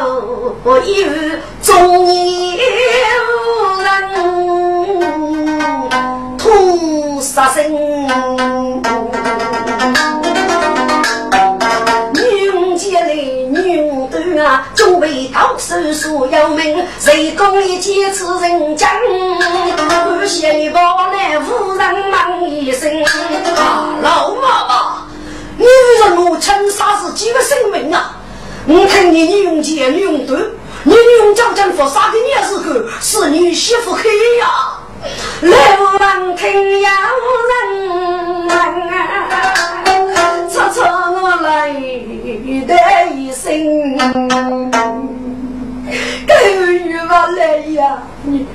[0.84, 2.56] 一遇中年
[3.78, 4.10] 人
[6.36, 7.70] 痛杀身。
[15.58, 18.90] 传说有名，谁公一见此人讲？
[19.00, 20.80] 我先报
[21.12, 22.90] 来无人忙一声。
[23.04, 25.06] 啊，老妈妈，
[25.58, 25.66] 女
[26.00, 28.16] 人我亲杀死几个生命啊！
[28.66, 30.50] 我看你你用剑，你用盾，
[30.84, 32.64] 你用将将佛杀的你时候，
[33.00, 34.02] 是你媳妇黑
[34.38, 34.46] 呀！
[35.42, 36.90] 来无人听呀
[37.68, 38.48] 人，
[40.48, 42.74] 出出我来的
[43.40, 43.96] 一声，
[46.26, 46.34] 狗
[46.66, 48.02] 日我来呀！
[48.24, 48.46] 你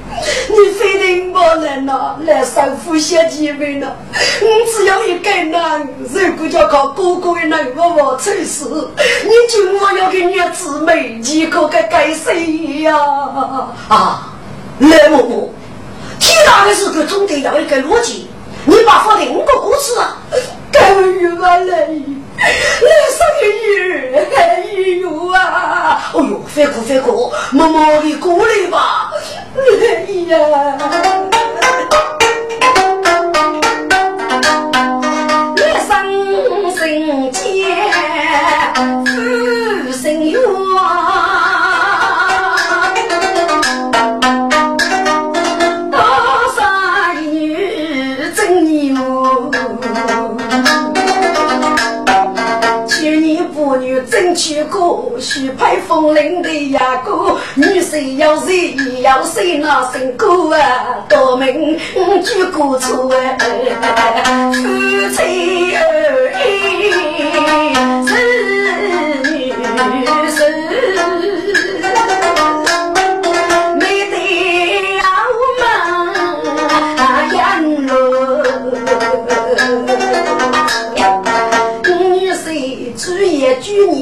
[0.50, 3.88] 你非得我来呐，来生父写几本呐？
[4.13, 8.91] 我只有一个男，如果叫靠哥哥的男我我愁死，
[9.24, 12.95] 你就我要给你姊妹，你可该该谁呀？
[13.89, 14.34] 啊，
[14.80, 15.50] 来嬷嬷。
[16.19, 18.28] 天大的事，可总得要一个逻辑。
[18.65, 20.17] 你把放的五个故事啊，
[20.71, 21.89] 该与我来，来，
[22.39, 22.52] 哎
[25.02, 26.02] 呦啊！
[26.13, 29.12] 哎呦，别哭别哭，默默的过来吧。
[29.56, 29.60] 哎
[30.28, 30.38] 呀，
[54.86, 61.78] 争取过，许配风铃的呀哥，女婿要谁要谁那身高啊，多名
[62.24, 64.60] 举过错啊，夫
[65.12, 65.82] 妻二
[66.45, 66.91] 一
[68.08, 68.13] 是
[69.91, 70.44] 女婿。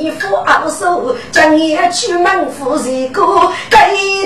[0.03, 3.23] 你父二手，将夜去门夫一个，
[3.69, 3.77] 这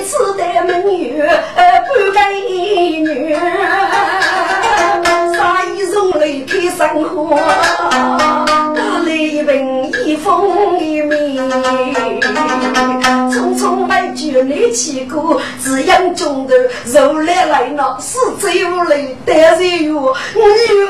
[0.02, 2.20] 次的门女不给
[3.00, 3.36] 女，
[5.36, 7.38] 杀一容泪开生活，
[8.76, 11.48] 打了一瓶一封一面，
[13.30, 14.07] 匆匆买酒
[14.44, 20.16] 来起过，只养中的肉来来了，死罪无泪但是有我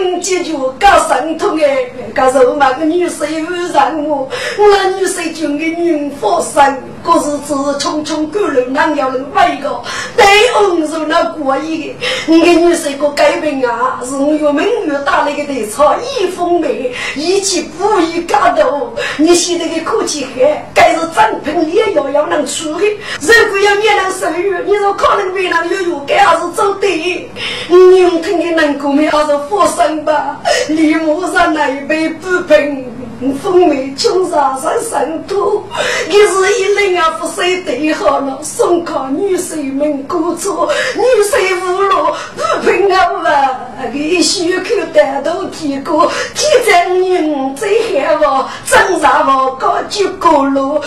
[0.02, 4.30] 用解决搞生痛哎，搞肉麻个女婿又让我。
[4.58, 9.82] 我女婿就给女发生，可是只是匆匆赶路，哪有人为个？
[10.18, 14.02] 对红肉那过意的，你给女婿个改变啊！
[14.04, 18.94] 是我越明越大那个对草一风美，一起不一干头。
[19.16, 22.86] 你现在的口气还，该是正品也要要能出的。
[23.22, 27.30] 如果要你能生育，你说可能为了有有该还是走对？
[27.70, 30.42] 你用听的能够没还是发生吧？
[30.68, 32.97] 李木上那一杯不平。
[33.42, 35.64] 风梅穷山上生土，
[36.08, 43.60] 一日一人啊，不舍对好了，送靠女婿们过错，女婿无路不平安啊，
[43.92, 50.82] 给血口单独提过，提在女最害我，挣扎我高举高路，哎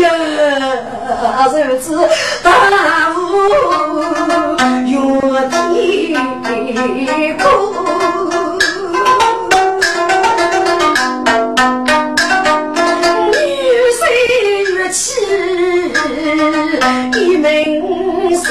[0.00, 0.08] 呀，
[1.52, 2.08] 日子
[2.40, 3.36] 大雾
[5.66, 5.74] 越
[6.44, 8.27] 提过。
[17.14, 17.52] 一门
[18.34, 18.46] 书，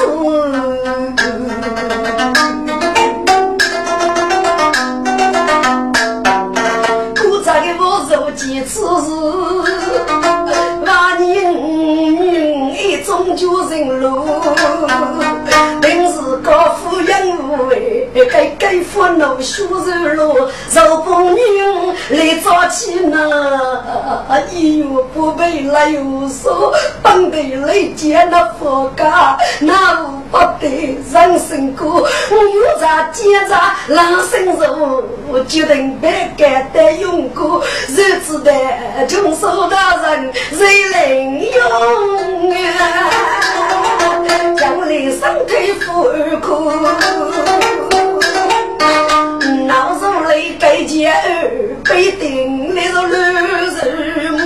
[7.15, 9.09] 古早的我受几次事，
[10.85, 10.87] 万
[11.19, 14.25] 年女一终究人路，
[15.81, 16.51] 平时高
[18.17, 21.39] 无为，该该烦恼修肉路，受风雨
[22.09, 23.19] 来早起呢，
[24.51, 33.55] 一月不被来有说，本得来见那佛家，那无不得人生过，有在见着
[33.87, 33.97] 人
[34.31, 35.03] 生肉，
[35.47, 38.51] 决定别干的用过，日子的
[39.07, 43.11] 穷手大人谁能用啊？
[44.57, 46.71] 将来身体富而苦，
[50.87, 53.69] 来该结儿，必定那个女人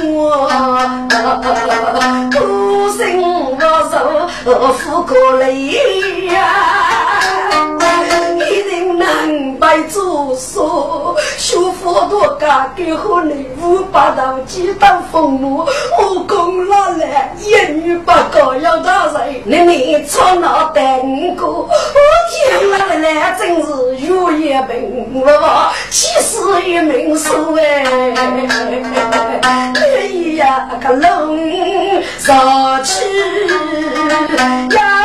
[0.10, 0.50] 么？
[2.32, 3.56] 孤身我
[3.92, 3.94] 受
[4.74, 5.52] 富可累
[6.34, 6.36] 呀。
[8.40, 9.06] 一定能
[9.60, 10.11] 白做，
[11.92, 15.68] 修佛多家给后内五百道几道父母，
[16.00, 21.70] 我功劳来一女八个要大人，你你错那等过，我
[22.32, 23.68] 听了来真是
[24.08, 27.84] 有眼病了，气死一命数哎！
[29.74, 31.38] 哎呀，个龙
[32.18, 33.04] 上去
[34.74, 35.01] 要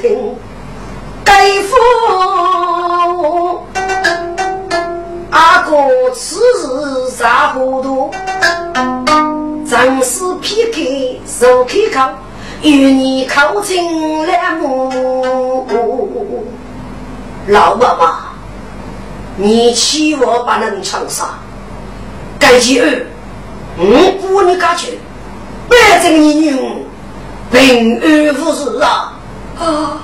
[0.00, 0.34] 听，
[1.24, 1.76] 该夫
[5.30, 5.76] 阿哥
[6.14, 8.10] 此时咋糊涂？
[9.68, 10.80] 正是劈开
[11.26, 12.10] 手开口，
[12.62, 16.46] 与你靠近了目。
[17.48, 18.18] 老妈妈，
[19.36, 21.34] 你欺我把人枪杀，
[22.38, 22.88] 该几二？
[23.78, 24.98] 嗯，不你敢去？
[25.68, 26.56] 别这个女人
[27.52, 29.17] 平安无事啊！
[29.58, 30.02] 啊！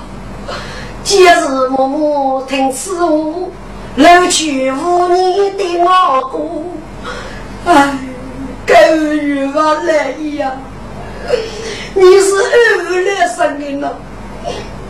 [1.03, 1.29] 今日
[1.69, 3.49] 默默听此话，
[3.95, 6.21] 老去无年的我
[7.65, 7.97] 哥，哎，
[8.67, 10.51] 狗日我来意呀！
[11.93, 13.89] 你是二来生的呢，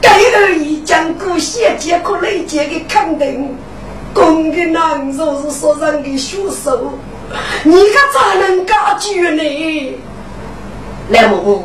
[0.02, 3.56] 该二姨将过先结可累结的肯定，
[4.14, 6.94] 公的男若是说人的凶手，
[7.64, 10.00] 你可咋能感觉呢？
[11.10, 11.64] 来默默。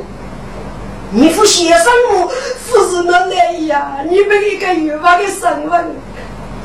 [1.12, 2.30] 你副先生么？
[2.70, 3.96] 不是那来呀？
[4.08, 5.96] 你们一个月娃的身份，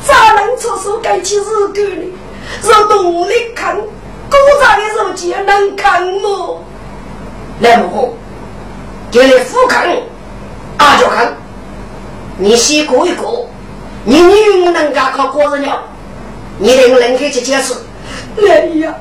[0.06, 2.14] 咋能出手改起日狗呢？
[2.62, 6.64] 若动力看，古早的手机能看么？
[7.60, 8.16] 来木，
[9.12, 9.90] 给你副看，
[10.78, 11.36] 阿就看。
[12.38, 13.50] 你先过一过，
[14.04, 15.82] 你女人能干靠个人了，
[16.60, 17.74] 你得能开去解释。
[18.38, 18.94] 来呀，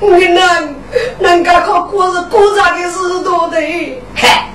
[0.00, 0.74] 我能
[1.20, 4.46] 能干靠个人古早的是多的，嗨。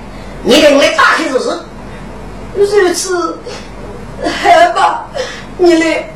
[0.46, 1.58] 你给我打开就是，
[2.54, 3.38] 如此，
[4.42, 5.06] 害吧，
[5.56, 6.10] 你来，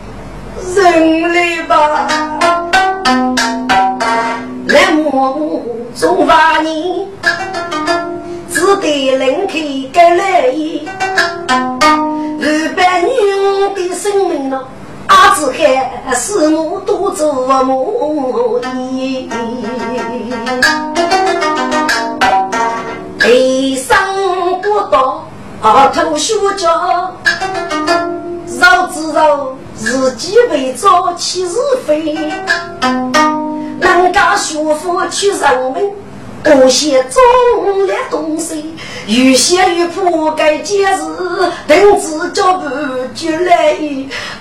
[0.74, 2.07] 人来吧。
[4.66, 5.62] 来我
[5.99, 7.09] 中华人，
[8.53, 9.59] 只得人开
[9.95, 10.87] 该来意。
[11.49, 13.09] 二百女
[13.74, 14.62] 的生命呢，
[15.07, 17.49] 阿子海是我多做
[23.19, 23.25] 梦的。
[23.25, 23.99] 悲伤。
[25.61, 27.12] 阿头学教，
[28.61, 32.14] 绕知绕，自己为早起是非。
[33.81, 35.91] 人家学佛去人民，
[36.45, 38.77] 不写忠烈东西，
[39.09, 42.69] 有些与铺盖节日，等子脚步
[43.16, 43.77] 就来。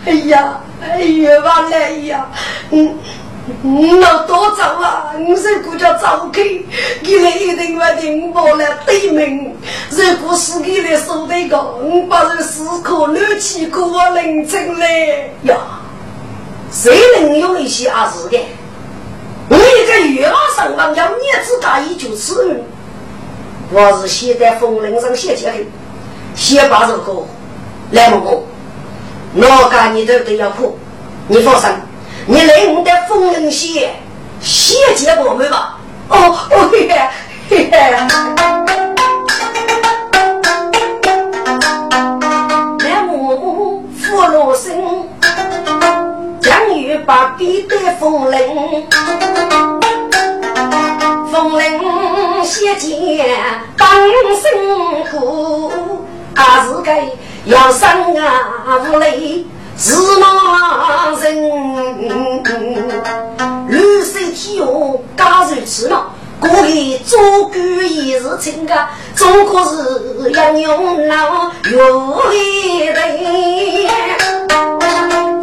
[0.06, 2.30] 哎呀，哎呀，完来呀，
[2.70, 2.96] 嗯。
[3.62, 5.14] 你老多走啊！
[5.18, 6.44] 你这个叫走开，
[7.02, 9.56] 你来一定要听我来对门。
[9.90, 15.56] 如果是你来说这个，我把这四颗暖气给我拎进来呀！
[16.72, 18.38] 谁能有一些儿子的？
[19.50, 22.62] 我一个月老上房要你自家一就吃。
[23.72, 25.54] 我是写在风铃上写起来，
[26.36, 27.26] 写把这个
[27.92, 28.44] 来不过，
[29.34, 30.78] 哪个你都得要苦，
[31.28, 31.70] 你放心。
[32.30, 33.96] 你来我的风铃鞋，
[34.42, 35.78] 鞋接我们吧。
[36.10, 36.18] 哦
[36.52, 37.00] 哦嘿嘿
[37.48, 37.80] 嘿嘿。
[42.80, 45.08] 来我福禄生，
[46.42, 48.86] 将与把笔的风铃，
[51.32, 53.38] 风铃鞋接
[53.78, 53.88] 当
[54.36, 54.52] 辛
[55.10, 55.72] 苦，
[56.36, 57.08] 还是该
[57.46, 59.46] 要生啊无泪。
[59.80, 61.26] 是那人，
[63.70, 64.66] 绿色天下
[65.16, 66.08] 加如此嘛？
[66.40, 67.20] 过去做
[67.50, 67.58] 官
[68.08, 68.74] 也是清个，
[69.16, 72.98] 中国是杨勇老有一人，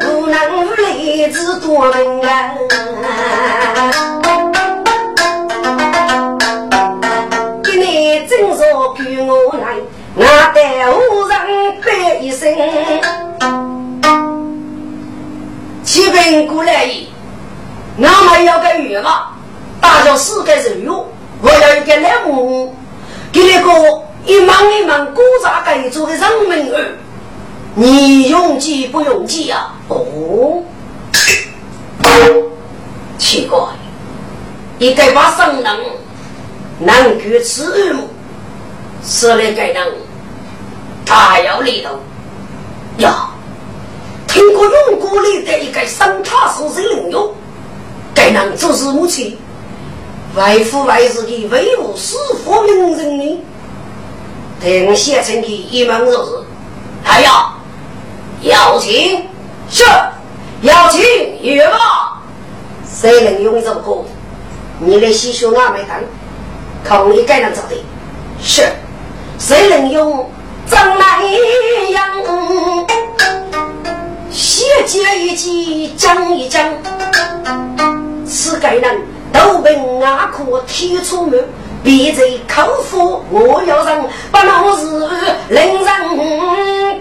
[0.01, 2.55] 无能无力只多门啊！
[7.63, 9.77] 今年正说给我来，
[10.17, 11.39] 我待无人
[11.83, 12.53] 背一身。
[15.95, 17.07] 七分过来一，
[18.03, 19.33] 俺们要个愿望，
[19.81, 21.07] 大家四个人用，
[21.41, 22.75] 我要一个来母，
[23.31, 26.99] 给那个一忙一忙古扎该做的人民儿，
[27.77, 29.73] 你用计不用计啊？
[29.87, 30.65] 哦，
[33.17, 33.61] 奇怪，
[34.81, 35.79] 一个把生人
[36.81, 38.09] 能够吃母，
[39.07, 39.93] 是那个人，
[41.07, 42.01] 他要里头
[42.99, 43.29] 呀。
[44.35, 47.33] 听过用过里的一个生茶树是灵用，
[48.13, 49.39] 该能做是母亲，
[50.35, 53.41] 为父为子的为我师父名人呢？
[54.61, 56.33] 等写成的一门就是，
[57.05, 57.55] 还要
[58.43, 59.25] 邀请
[59.71, 59.85] 是
[60.63, 61.01] 邀请
[61.41, 62.21] 月吧？
[62.93, 64.05] 谁能用这个？
[64.81, 66.03] 你的西学俺没干，
[66.83, 67.77] 靠你该能做的。
[68.43, 68.67] 是，
[69.39, 70.29] 谁能用
[70.69, 71.23] 张来
[71.91, 72.05] 阳？
[74.35, 76.69] 写解一记，讲一讲，
[78.27, 79.01] 此该人
[79.33, 81.49] 都被阿苦提出门，
[81.85, 84.87] 别在口腹我要让，不老是
[85.51, 85.87] 令人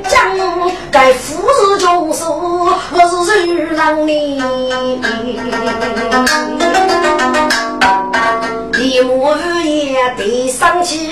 [0.08, 0.30] 讲，
[0.92, 4.38] 该富士中说我是人让你，
[8.80, 9.34] 一幕
[9.66, 11.10] 也得生气，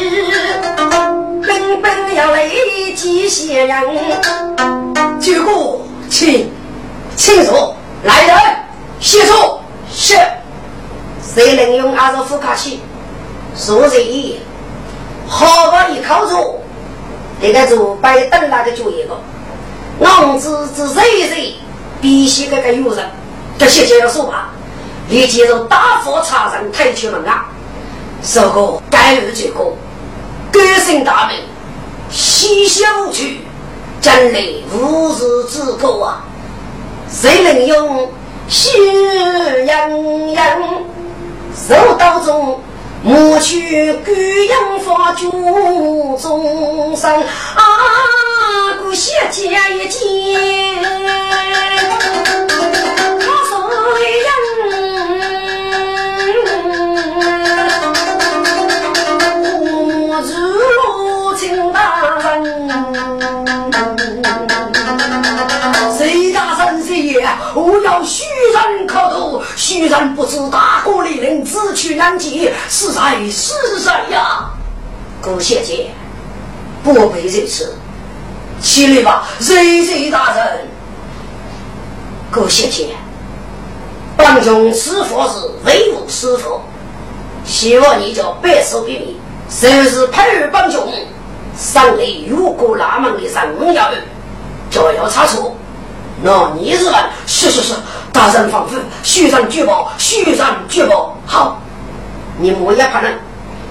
[1.41, 2.47] 根本要来
[2.95, 3.84] 几些人，
[5.19, 5.82] 结果。
[6.12, 6.51] 请，
[7.16, 7.74] 请坐。
[8.03, 8.38] 来人，
[8.99, 9.34] 协助。
[9.89, 10.14] 是。
[11.24, 12.82] 谁能用阿个副卡器？
[13.55, 14.39] 说这一，
[15.26, 16.59] 好不一口坐。
[17.41, 19.18] 这个坐摆等那个脚一个。
[19.99, 21.55] 男子之谁谁，
[22.01, 23.09] 必须这个有人。
[23.57, 24.49] 这些就要说吧。
[25.09, 27.45] 立即就大佛茶人抬出门啊！
[28.22, 29.76] 说个该日结果，
[30.51, 31.38] 歌声大名，
[32.09, 33.41] 嬉笑无去。
[34.01, 34.39] 真来
[34.73, 36.25] 无日之过啊！
[37.07, 38.09] 谁能用
[38.47, 38.71] 喜
[39.65, 40.61] 洋洋
[41.55, 42.59] 手刀中
[43.03, 44.11] 抹去孤
[44.49, 45.29] 阳发主
[46.19, 47.63] 众生啊！
[48.81, 49.99] 古写家一见，
[67.91, 68.23] 要虚
[68.53, 74.49] 人可渡，虚人不知大国利人，自取难解，是谁是谁呀？
[75.21, 75.91] 顾小姐，
[76.83, 77.75] 不必如此，
[78.61, 80.69] 起来吧，瑞瑞大人。
[82.31, 82.95] 顾小姐，
[84.15, 86.61] 本兄师傅是威武师傅，
[87.43, 89.19] 希望你就白手给你，
[89.49, 90.81] 谁是配儿帮兄？
[91.57, 93.91] 上来如果那么的人要
[94.69, 95.53] 就要查出。
[96.24, 96.93] 那你是问？
[97.26, 97.74] 是是是，
[98.13, 101.17] 大人吩咐，徐人举报，徐人举报。
[101.26, 101.59] 好，
[102.38, 103.17] 你莫要怕人，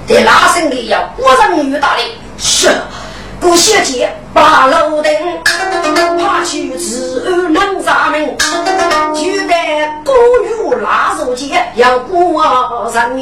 [0.07, 2.03] 得拉伸的要我人与大力。
[2.39, 2.69] 是，
[3.39, 5.13] 不写节把楼灯，
[6.19, 8.37] 怕去自安能咱们，
[9.15, 9.55] 就得
[10.05, 10.13] 古
[10.45, 13.17] 语拉手节，要我人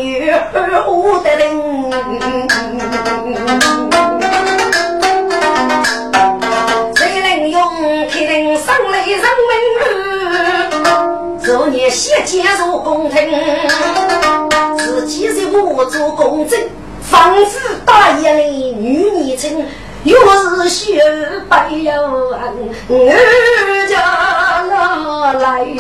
[8.79, 8.99] 与我得
[9.51, 9.59] 灵。
[11.41, 13.29] 昨年先进入宫廷，
[14.77, 16.61] 自己在我做公正，
[17.01, 19.67] 仿佛大爷的女年轻，
[20.05, 20.17] 又
[20.61, 21.03] 是雪
[21.49, 24.63] 白又恩，儿家
[25.33, 25.79] 来一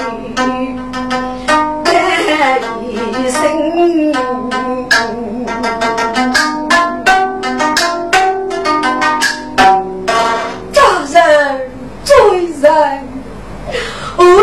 [3.31, 4.13] 声，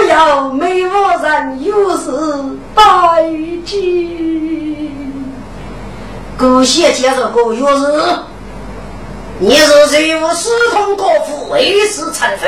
[0.05, 2.11] 我要美妇人有事
[2.75, 3.23] 拜
[3.65, 3.75] 见。
[6.37, 8.19] 姑先介绍过有事，
[9.39, 12.45] 你是谁我私通国府，为师成父，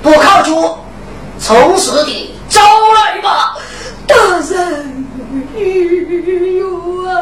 [0.00, 0.78] 不考究，
[1.40, 2.60] 从实地招
[2.94, 3.56] 来吧。
[4.06, 4.14] 大
[4.48, 5.04] 人，
[6.56, 7.14] 有啊。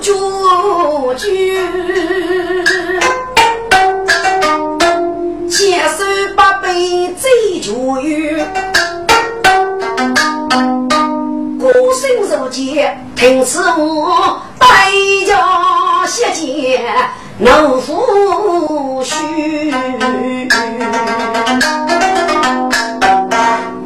[0.00, 1.60] 主君，
[5.50, 7.70] 千手八辈最绝
[8.02, 8.42] 语，
[11.58, 14.66] 孤身受劫，听此我代
[15.26, 16.82] 家写剑
[17.36, 19.70] 能抚恤。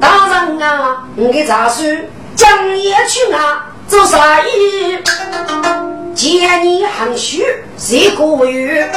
[0.01, 1.85] 大人啊，你给咋说？
[2.37, 4.99] 江夜去啊，做啥意？
[6.25, 7.45] 见你含蓄，
[7.77, 8.91] 谁过月？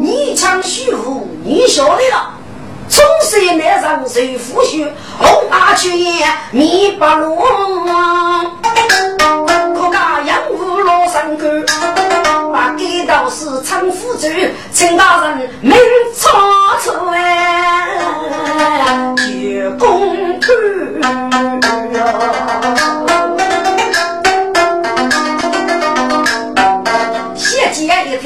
[0.00, 2.32] 你唱虚无，你晓得了。
[2.88, 4.94] 从山南上谁拂雪？
[5.18, 7.44] 红花去也迷不落。
[9.74, 11.64] 可家养父老三哥，
[12.52, 14.28] 把街道是称呼住，
[14.70, 15.76] 请大人明
[16.14, 17.88] 察出来，
[19.16, 20.46] 绝公开。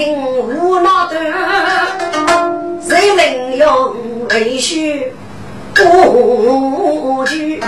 [0.01, 1.14] 听无脑的，
[2.88, 5.09] 废墟
[5.74, 7.61] 不惧。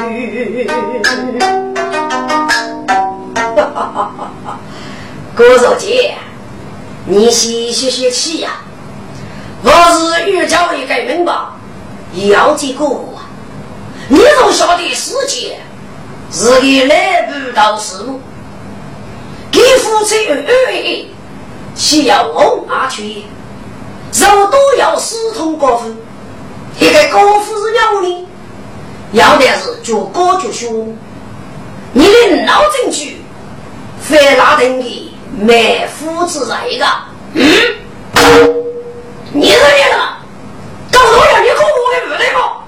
[3.54, 4.58] 哈哈哈哈！
[5.36, 6.14] 郭守杰，
[7.04, 8.62] 你先歇歇气呀。
[9.62, 11.34] 我是越教越改明白，
[12.30, 13.28] 要这个啊，
[14.08, 15.58] 你都晓得世界
[16.30, 18.20] 是个来不到事物，
[19.50, 21.04] 给夫妻恩爱
[21.82, 23.24] 需要红阿去，
[24.12, 25.92] 肉都要私通高夫，
[26.78, 28.28] 一个高夫是要你，
[29.10, 30.96] 要的是就高就凶，
[31.92, 33.16] 你的脑筋去，
[34.00, 36.86] 非拉登的卖夫之类的，
[37.34, 37.50] 嗯。
[39.32, 40.18] 你是你了，
[40.92, 42.58] 搞多少你可我的不对吗？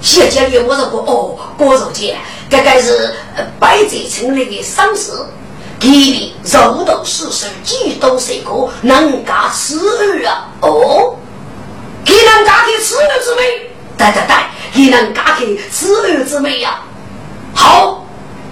[0.00, 2.16] 谢经理，我说过哦，郭守杰，
[2.50, 3.14] 这该是
[3.60, 5.12] 百贼城里的丧事，
[5.78, 9.76] 给你柔道是手，几多水果，能干吃
[10.24, 10.48] 啊？
[10.60, 11.16] 哦，
[12.04, 13.42] 给能家的吃鱼之美，
[13.96, 14.36] 对对对，
[14.72, 16.80] 给能家的吃鱼之美呀。
[17.54, 18.04] 好，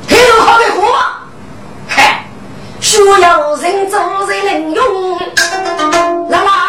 [0.08, 0.98] 还有好的货吗？
[1.88, 2.26] 嗨，
[2.80, 5.18] 需要人做人能用，
[6.30, 6.60] 啦啦。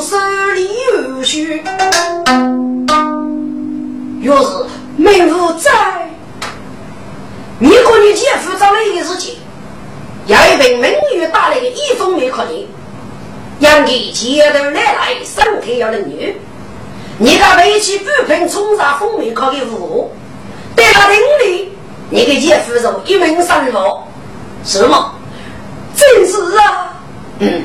[0.00, 0.16] 手
[0.54, 1.62] 里有虚，
[4.22, 5.70] 若是没有在，
[7.58, 9.36] 你和你姐夫找了一个事情，
[10.30, 12.66] 要一瓶明月打来的一封没可能，
[13.58, 16.36] 让你接头来来上天要的女，
[17.18, 20.12] 你敢背起不平冲杀封面考的物，
[20.76, 21.72] 对他听里，
[22.10, 24.02] 你给姐夫就一门三路，
[24.64, 25.14] 是吗？
[25.96, 26.94] 真是啊，
[27.40, 27.64] 嗯，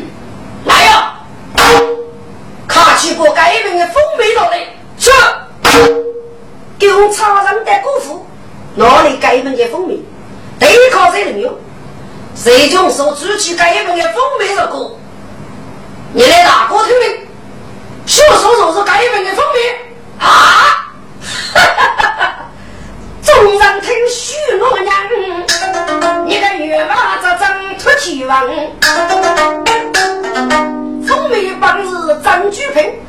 [0.66, 1.20] 来呀！
[2.68, 4.58] 卡起过改名的风味道来，
[4.98, 5.12] 是
[6.80, 8.26] 给我插上的姑父，
[8.74, 10.00] 哪里改名的风味？
[10.58, 11.54] 对靠谁人用？
[12.36, 14.92] 谁将手举起改名的风味的歌？
[16.14, 17.06] 你来哪个听的？
[18.06, 19.58] 小说说是改名的风味
[20.20, 20.28] 啊！
[21.54, 22.50] 哈哈哈哈
[23.24, 24.96] 众人听许诺娘，
[26.26, 28.48] 你个月娃子真出奇王。
[31.08, 33.02] 风梅本是张举平，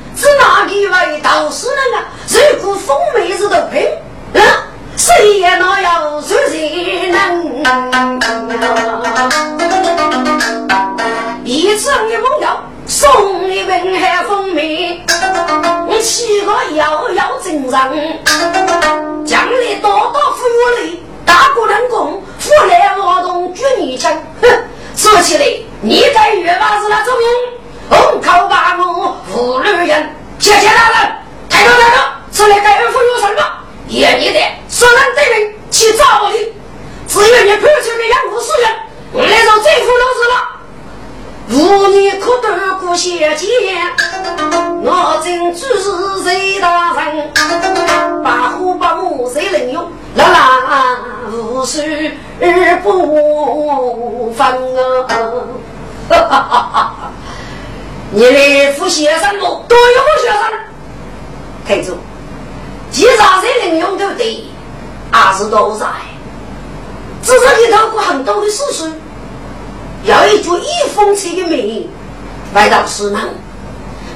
[73.04, 73.28] 外到市场，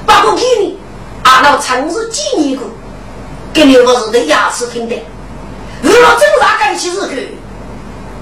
[0.05, 0.77] 包括给你
[1.23, 2.67] 按照城市几年过，
[3.53, 4.95] 给你我是的牙齿听的。
[5.81, 7.37] 如果正常改起日去，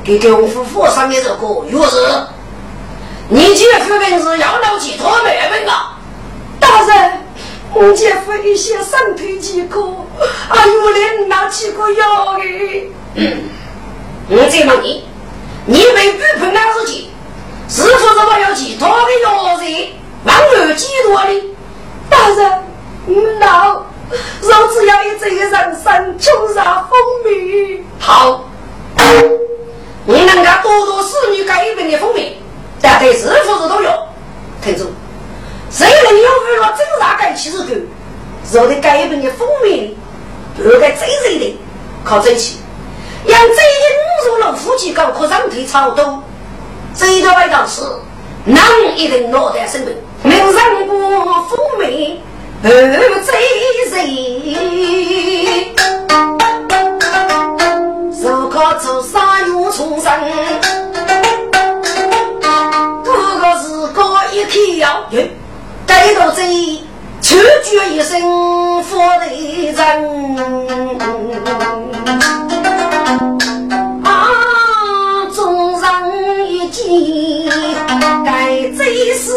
[0.03, 1.95] 给功夫佛上面这个钥匙。
[3.30, 5.97] 你姐夫本是要闹几托妹妹啊？
[6.60, 7.22] 大人，
[7.74, 9.82] 我姐夫一些身体饥渴，
[10.49, 12.43] 啊，有连拿几个药的。
[13.16, 13.49] 嗯，
[14.30, 14.84] 我再问，
[15.66, 17.10] 你被逼迫那事情，
[17.70, 19.89] 是否是我要其他的药材？
[20.26, 20.36] 往
[21.14, 21.55] 哪几多的？
[22.10, 22.64] 大人，
[23.07, 23.86] 唔闹，
[24.41, 27.82] 若只要一这个人生穷杀风靡。
[27.99, 28.45] 好，
[30.05, 32.34] 你能够多多使女改变的风靡。
[32.82, 33.91] 但对是否是都有？
[34.62, 34.86] 听住，
[35.70, 37.74] 谁能有娱乐正常改七十度，
[38.53, 39.95] 肉的改变的风味，
[40.57, 41.60] 热该最热的
[42.03, 42.57] 靠蒸汽，
[43.26, 46.24] 让这引入了夫妻高可让腿超多，
[46.95, 47.82] 这一条外道是
[48.45, 48.62] 能
[48.95, 49.93] 一定落得生命，
[50.24, 50.91] 名人不
[51.49, 51.84] 风味
[52.61, 53.30] 不最
[53.89, 53.91] 热，
[58.13, 60.09] 手可做啥用重生。
[64.49, 65.22] 天要有，
[65.86, 66.41] 该到这
[67.22, 69.28] 求绝一生福的
[69.72, 69.78] 人
[74.03, 74.09] 啊！
[75.36, 75.88] 众人
[76.51, 76.84] 一见
[78.26, 79.34] 该最是，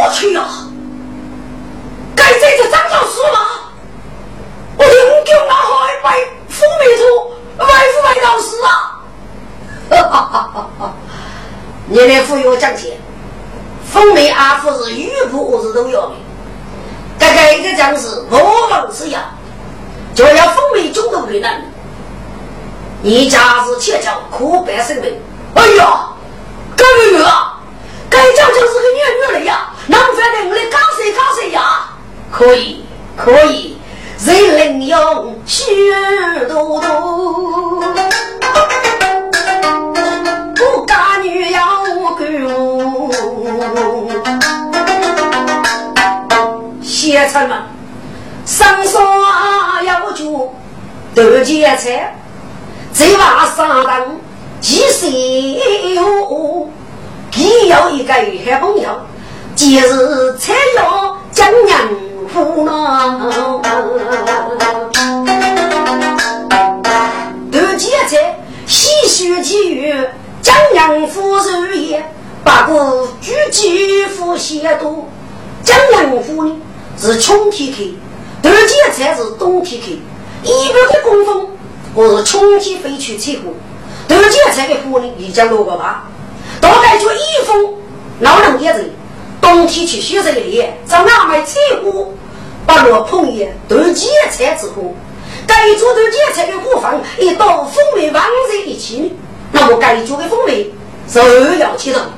[0.00, 0.42] 我去呀！
[2.16, 3.38] 该这个张老师吗？
[4.78, 4.94] 我宁
[5.26, 7.02] 叫阿海为蜂蜜兔，
[7.58, 8.68] 为副老师啊！
[9.90, 10.94] 哈哈哈哈哈！
[11.86, 12.94] 你来忽悠我讲起
[13.92, 14.02] 蜂
[14.34, 16.14] 阿夫是玉不饿是都要的，
[17.18, 19.20] 该这个将是魔王之妖，
[20.14, 21.62] 就要风蜜中毒为难，
[23.02, 25.20] 一家子欠钱苦百生病。
[25.54, 26.08] 哎呀，
[26.74, 27.58] 该没有啊！
[28.08, 29.70] 该叫就是个女女了呀！
[29.90, 31.60] 能反正我来干谁干谁呀？
[32.30, 32.84] 可以，
[33.16, 33.76] 可以，
[34.24, 35.64] 人能用血
[36.48, 37.82] 多多，
[40.54, 41.60] 不干女要
[42.16, 42.20] 干。
[46.80, 47.58] 先生们，
[48.46, 49.02] 上山
[49.84, 50.54] 要酒，
[51.16, 52.14] 多钱财，
[52.92, 54.06] 最怕上当。
[54.60, 56.68] 几岁哟？
[57.32, 58.20] 既有一个好
[58.60, 59.00] 朋友，
[59.62, 59.82] 今日
[60.38, 61.78] 才要将娘
[62.32, 63.20] 夫呢。
[67.52, 69.94] 多几才细数几语，
[70.40, 72.02] 将娘夫日夜，
[72.42, 75.06] 把个举几副写多。
[75.62, 76.56] 将娘夫呢
[76.98, 77.84] 是穷天客，
[78.40, 79.88] 多几才是冬天客。
[80.42, 81.46] 一百个工分，
[81.92, 83.52] 我是春天飞去采花。
[84.08, 86.04] 多钱才的妇女已经落过吧？
[86.62, 87.74] 大概就一封
[88.20, 88.90] 老人家子，
[89.40, 92.08] 冬天去雪山里在那买菜货，
[92.66, 94.94] 把罗碰也多钱才之后，
[95.46, 99.16] 该做多钱才的货房一到风味放在一起，
[99.52, 100.72] 那么该做的风味
[101.08, 102.10] 是二两七的。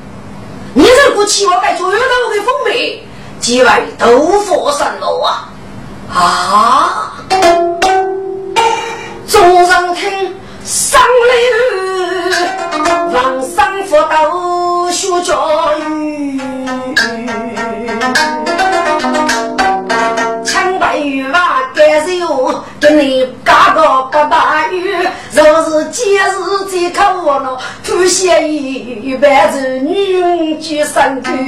[0.74, 3.06] 你这不期望该做二两的风味，
[3.40, 3.68] 几位
[3.98, 5.48] 豆腐三楼啊！
[6.14, 7.12] 啊！
[9.28, 10.36] 众人听。
[10.64, 11.34] 上了，
[13.12, 16.40] 让生活都学教育。
[22.92, 24.94] 你干个不大雨，
[25.32, 26.20] 若是今日
[26.70, 31.32] 再看我了，出现一辈子女眷生根。
[31.34, 31.46] 女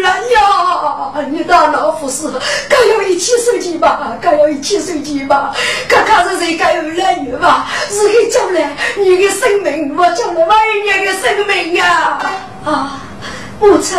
[0.00, 2.28] 人呀，你当老夫是
[2.68, 4.16] 该要一起受气吧？
[4.20, 5.54] 该要一起受气吧？
[5.88, 7.66] 看看是谁该有来源吧？
[7.90, 12.18] 是给将来你的生命，我将来万年的生命呀！
[12.64, 13.00] 啊！
[13.60, 13.98] 母亲，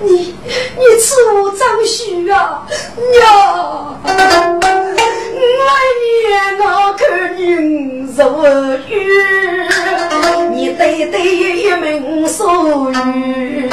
[0.00, 2.66] 你你赐我张婿啊，
[3.12, 4.00] 娘！
[4.02, 5.68] 我
[6.00, 6.64] 念我
[6.94, 8.18] 看你如
[8.88, 8.90] 玉，
[10.54, 11.14] 你对对
[11.56, 13.70] 一门淑女。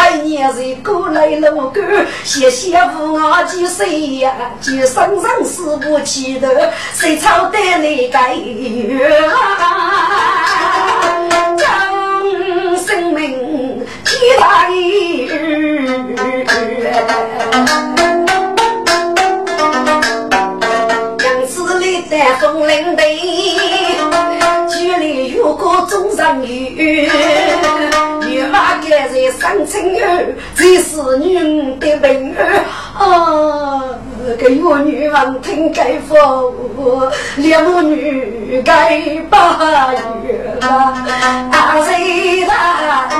[0.00, 1.82] 命为你是过来路过，
[2.24, 4.32] 谢谢父我几岁呀？
[4.60, 6.48] 几生生死不起头，
[6.94, 8.34] 谁操得你该
[11.56, 14.70] 将生命替代。
[21.24, 23.02] 杨子里的风铃的，
[24.68, 27.10] 距离如果中上雨。
[29.20, 32.64] 那个在生春儿，才是女的命儿
[32.98, 33.84] 啊！
[34.38, 36.54] 给我女王听该否？
[37.36, 38.98] 两母女该
[39.28, 39.92] 把
[40.24, 43.10] 月啊，谁大儿？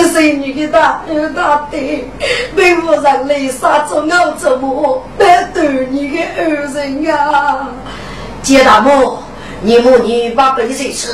[0.00, 2.04] 是谁你的大有大的，
[2.56, 5.02] 被我让雷杀做熬做么？
[5.18, 7.68] 来逗你的儿人啊！
[8.42, 9.18] 接大母，
[9.60, 11.08] 你母女把背水吃，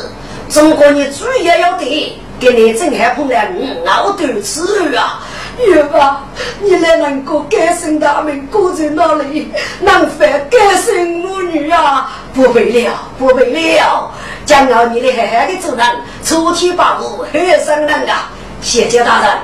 [0.48, 4.62] 中国你主要要得，给你正还碰了你熬豆吃
[4.94, 5.20] 啊！
[5.66, 6.20] 月娃，
[6.60, 9.50] 你来能够改善他们过在哪里？
[9.80, 12.10] 能否改善母女啊？
[12.32, 14.10] 不会了，不会了！
[14.44, 15.86] 将要你的好好的做人，
[16.22, 18.30] 出天把物好生人啊！
[18.60, 19.38] 谢谢大人，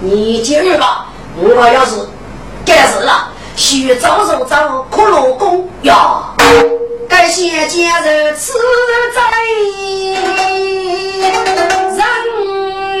[0.00, 1.06] 你今日吧。
[1.36, 1.96] 我要是
[2.64, 6.22] 干死了，需早走走苦劳工呀。
[7.08, 8.54] 该谢今日此
[9.14, 9.44] 在人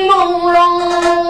[0.08, 1.23] 朦胧，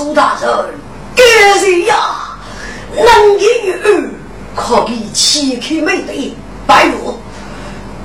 [0.00, 0.50] 苏大人
[1.14, 1.94] 感谢呀！
[2.96, 4.08] 能言女
[4.56, 6.34] 可比七开美对，
[6.66, 7.18] 白如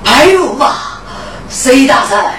[0.03, 1.01] 白如啊！
[1.49, 2.33] 苏大人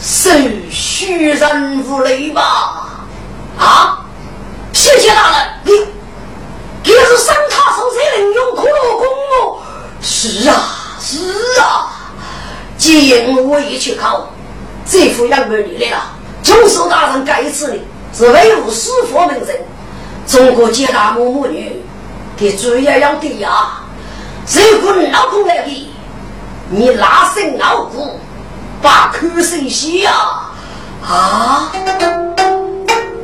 [0.00, 3.04] 是虚人无礼吧？
[3.58, 3.98] 啊！
[4.72, 5.72] 谢谢大人，你
[6.82, 9.06] 你是三塔上谁能用苦劳功
[9.42, 9.58] 哦？
[10.00, 10.54] 是啊。
[10.98, 11.18] 是
[11.60, 11.92] 啊，
[12.78, 14.32] 既然我也去考，
[14.90, 16.02] 这副样本你来了。
[16.42, 17.78] 中书大人该次的
[18.16, 19.60] 是维护师佛门人，
[20.26, 21.82] 中国皆大母母女，
[22.34, 23.82] 给主要要的呀。
[24.50, 25.92] 如果老公来的，
[26.70, 28.18] 你拉伸脑骨，
[28.80, 30.12] 把口水洗呀
[31.06, 31.70] 啊！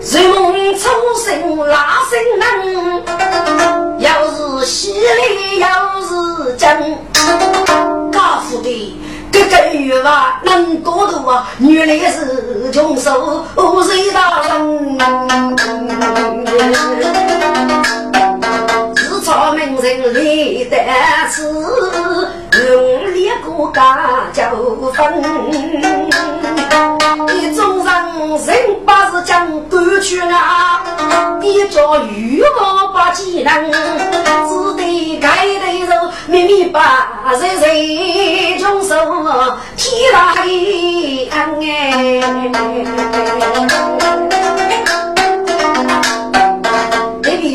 [0.03, 3.03] 睡梦初醒拉伸能，
[3.99, 4.27] 要
[4.61, 6.99] 是洗脸要是真，
[8.13, 9.02] 家父的。
[9.33, 13.45] 这个女娃能过度啊，原来是穷手
[13.85, 14.99] 谁大人？
[18.95, 20.77] 自朝名人立得
[21.31, 21.51] 此，
[22.71, 25.23] 用力过家就分。
[27.35, 27.95] 一种人
[28.47, 30.83] 人把是讲过去啊，
[31.41, 35.87] 一着欲望把技能，只得该得
[36.33, 38.97] 肉秘密把人人穷手
[39.77, 42.23] 天大黑暗哎。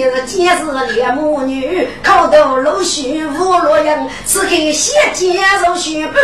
[0.09, 0.49] 是今日
[0.93, 6.15] 猎母女，口头露须无落人，此刻血溅如血般。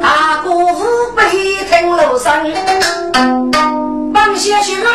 [0.00, 1.22] 大哥无悲
[1.70, 2.52] 听楼声，
[4.12, 4.88] 帮些许个，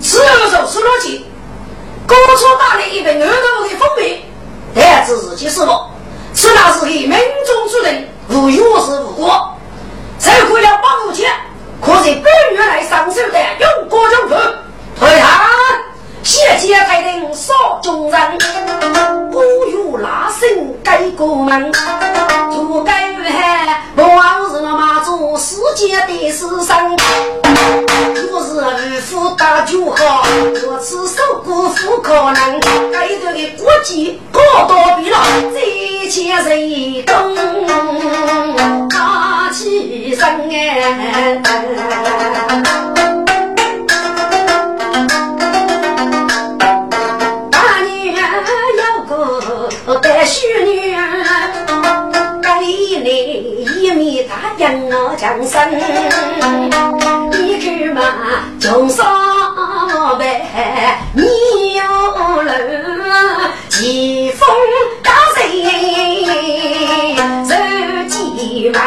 [0.00, 0.18] 此
[0.50, 1.24] 手是落去，
[2.06, 4.20] 高处打了一本额头的封面，
[4.74, 5.90] 但自己是否？
[6.32, 9.52] 此那是给民众主人，无有事无过。
[10.20, 11.28] 受过了保护钱，
[11.82, 14.34] 可在本月来上手的用国政府
[14.98, 15.30] 退堂。
[16.22, 17.52] 谢节开定少
[17.82, 18.20] 众人，
[19.30, 19.40] 不
[19.72, 20.48] 如拉声
[20.84, 21.72] 改过门。
[22.52, 23.30] 做改月
[23.96, 26.96] 不枉是马祖世界的师生。
[28.30, 30.24] 若是二夫大酒好，
[30.62, 32.60] 若此受辜负可能。
[32.92, 35.16] 该得的国际高多比了，
[35.52, 41.40] 这些人功大气生哎。
[50.30, 50.94] 许女
[52.40, 52.48] 给
[53.02, 55.68] 你一面大洋啊，江山，
[57.32, 58.00] 你去嘛，
[58.60, 59.02] 穷少
[60.20, 61.82] 白，你有
[62.42, 62.48] 路，
[63.68, 64.48] 疾风
[65.02, 65.44] 高人
[67.44, 67.52] 受
[68.08, 68.78] 饥忙，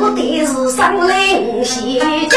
[0.00, 2.36] 我的是上林西江。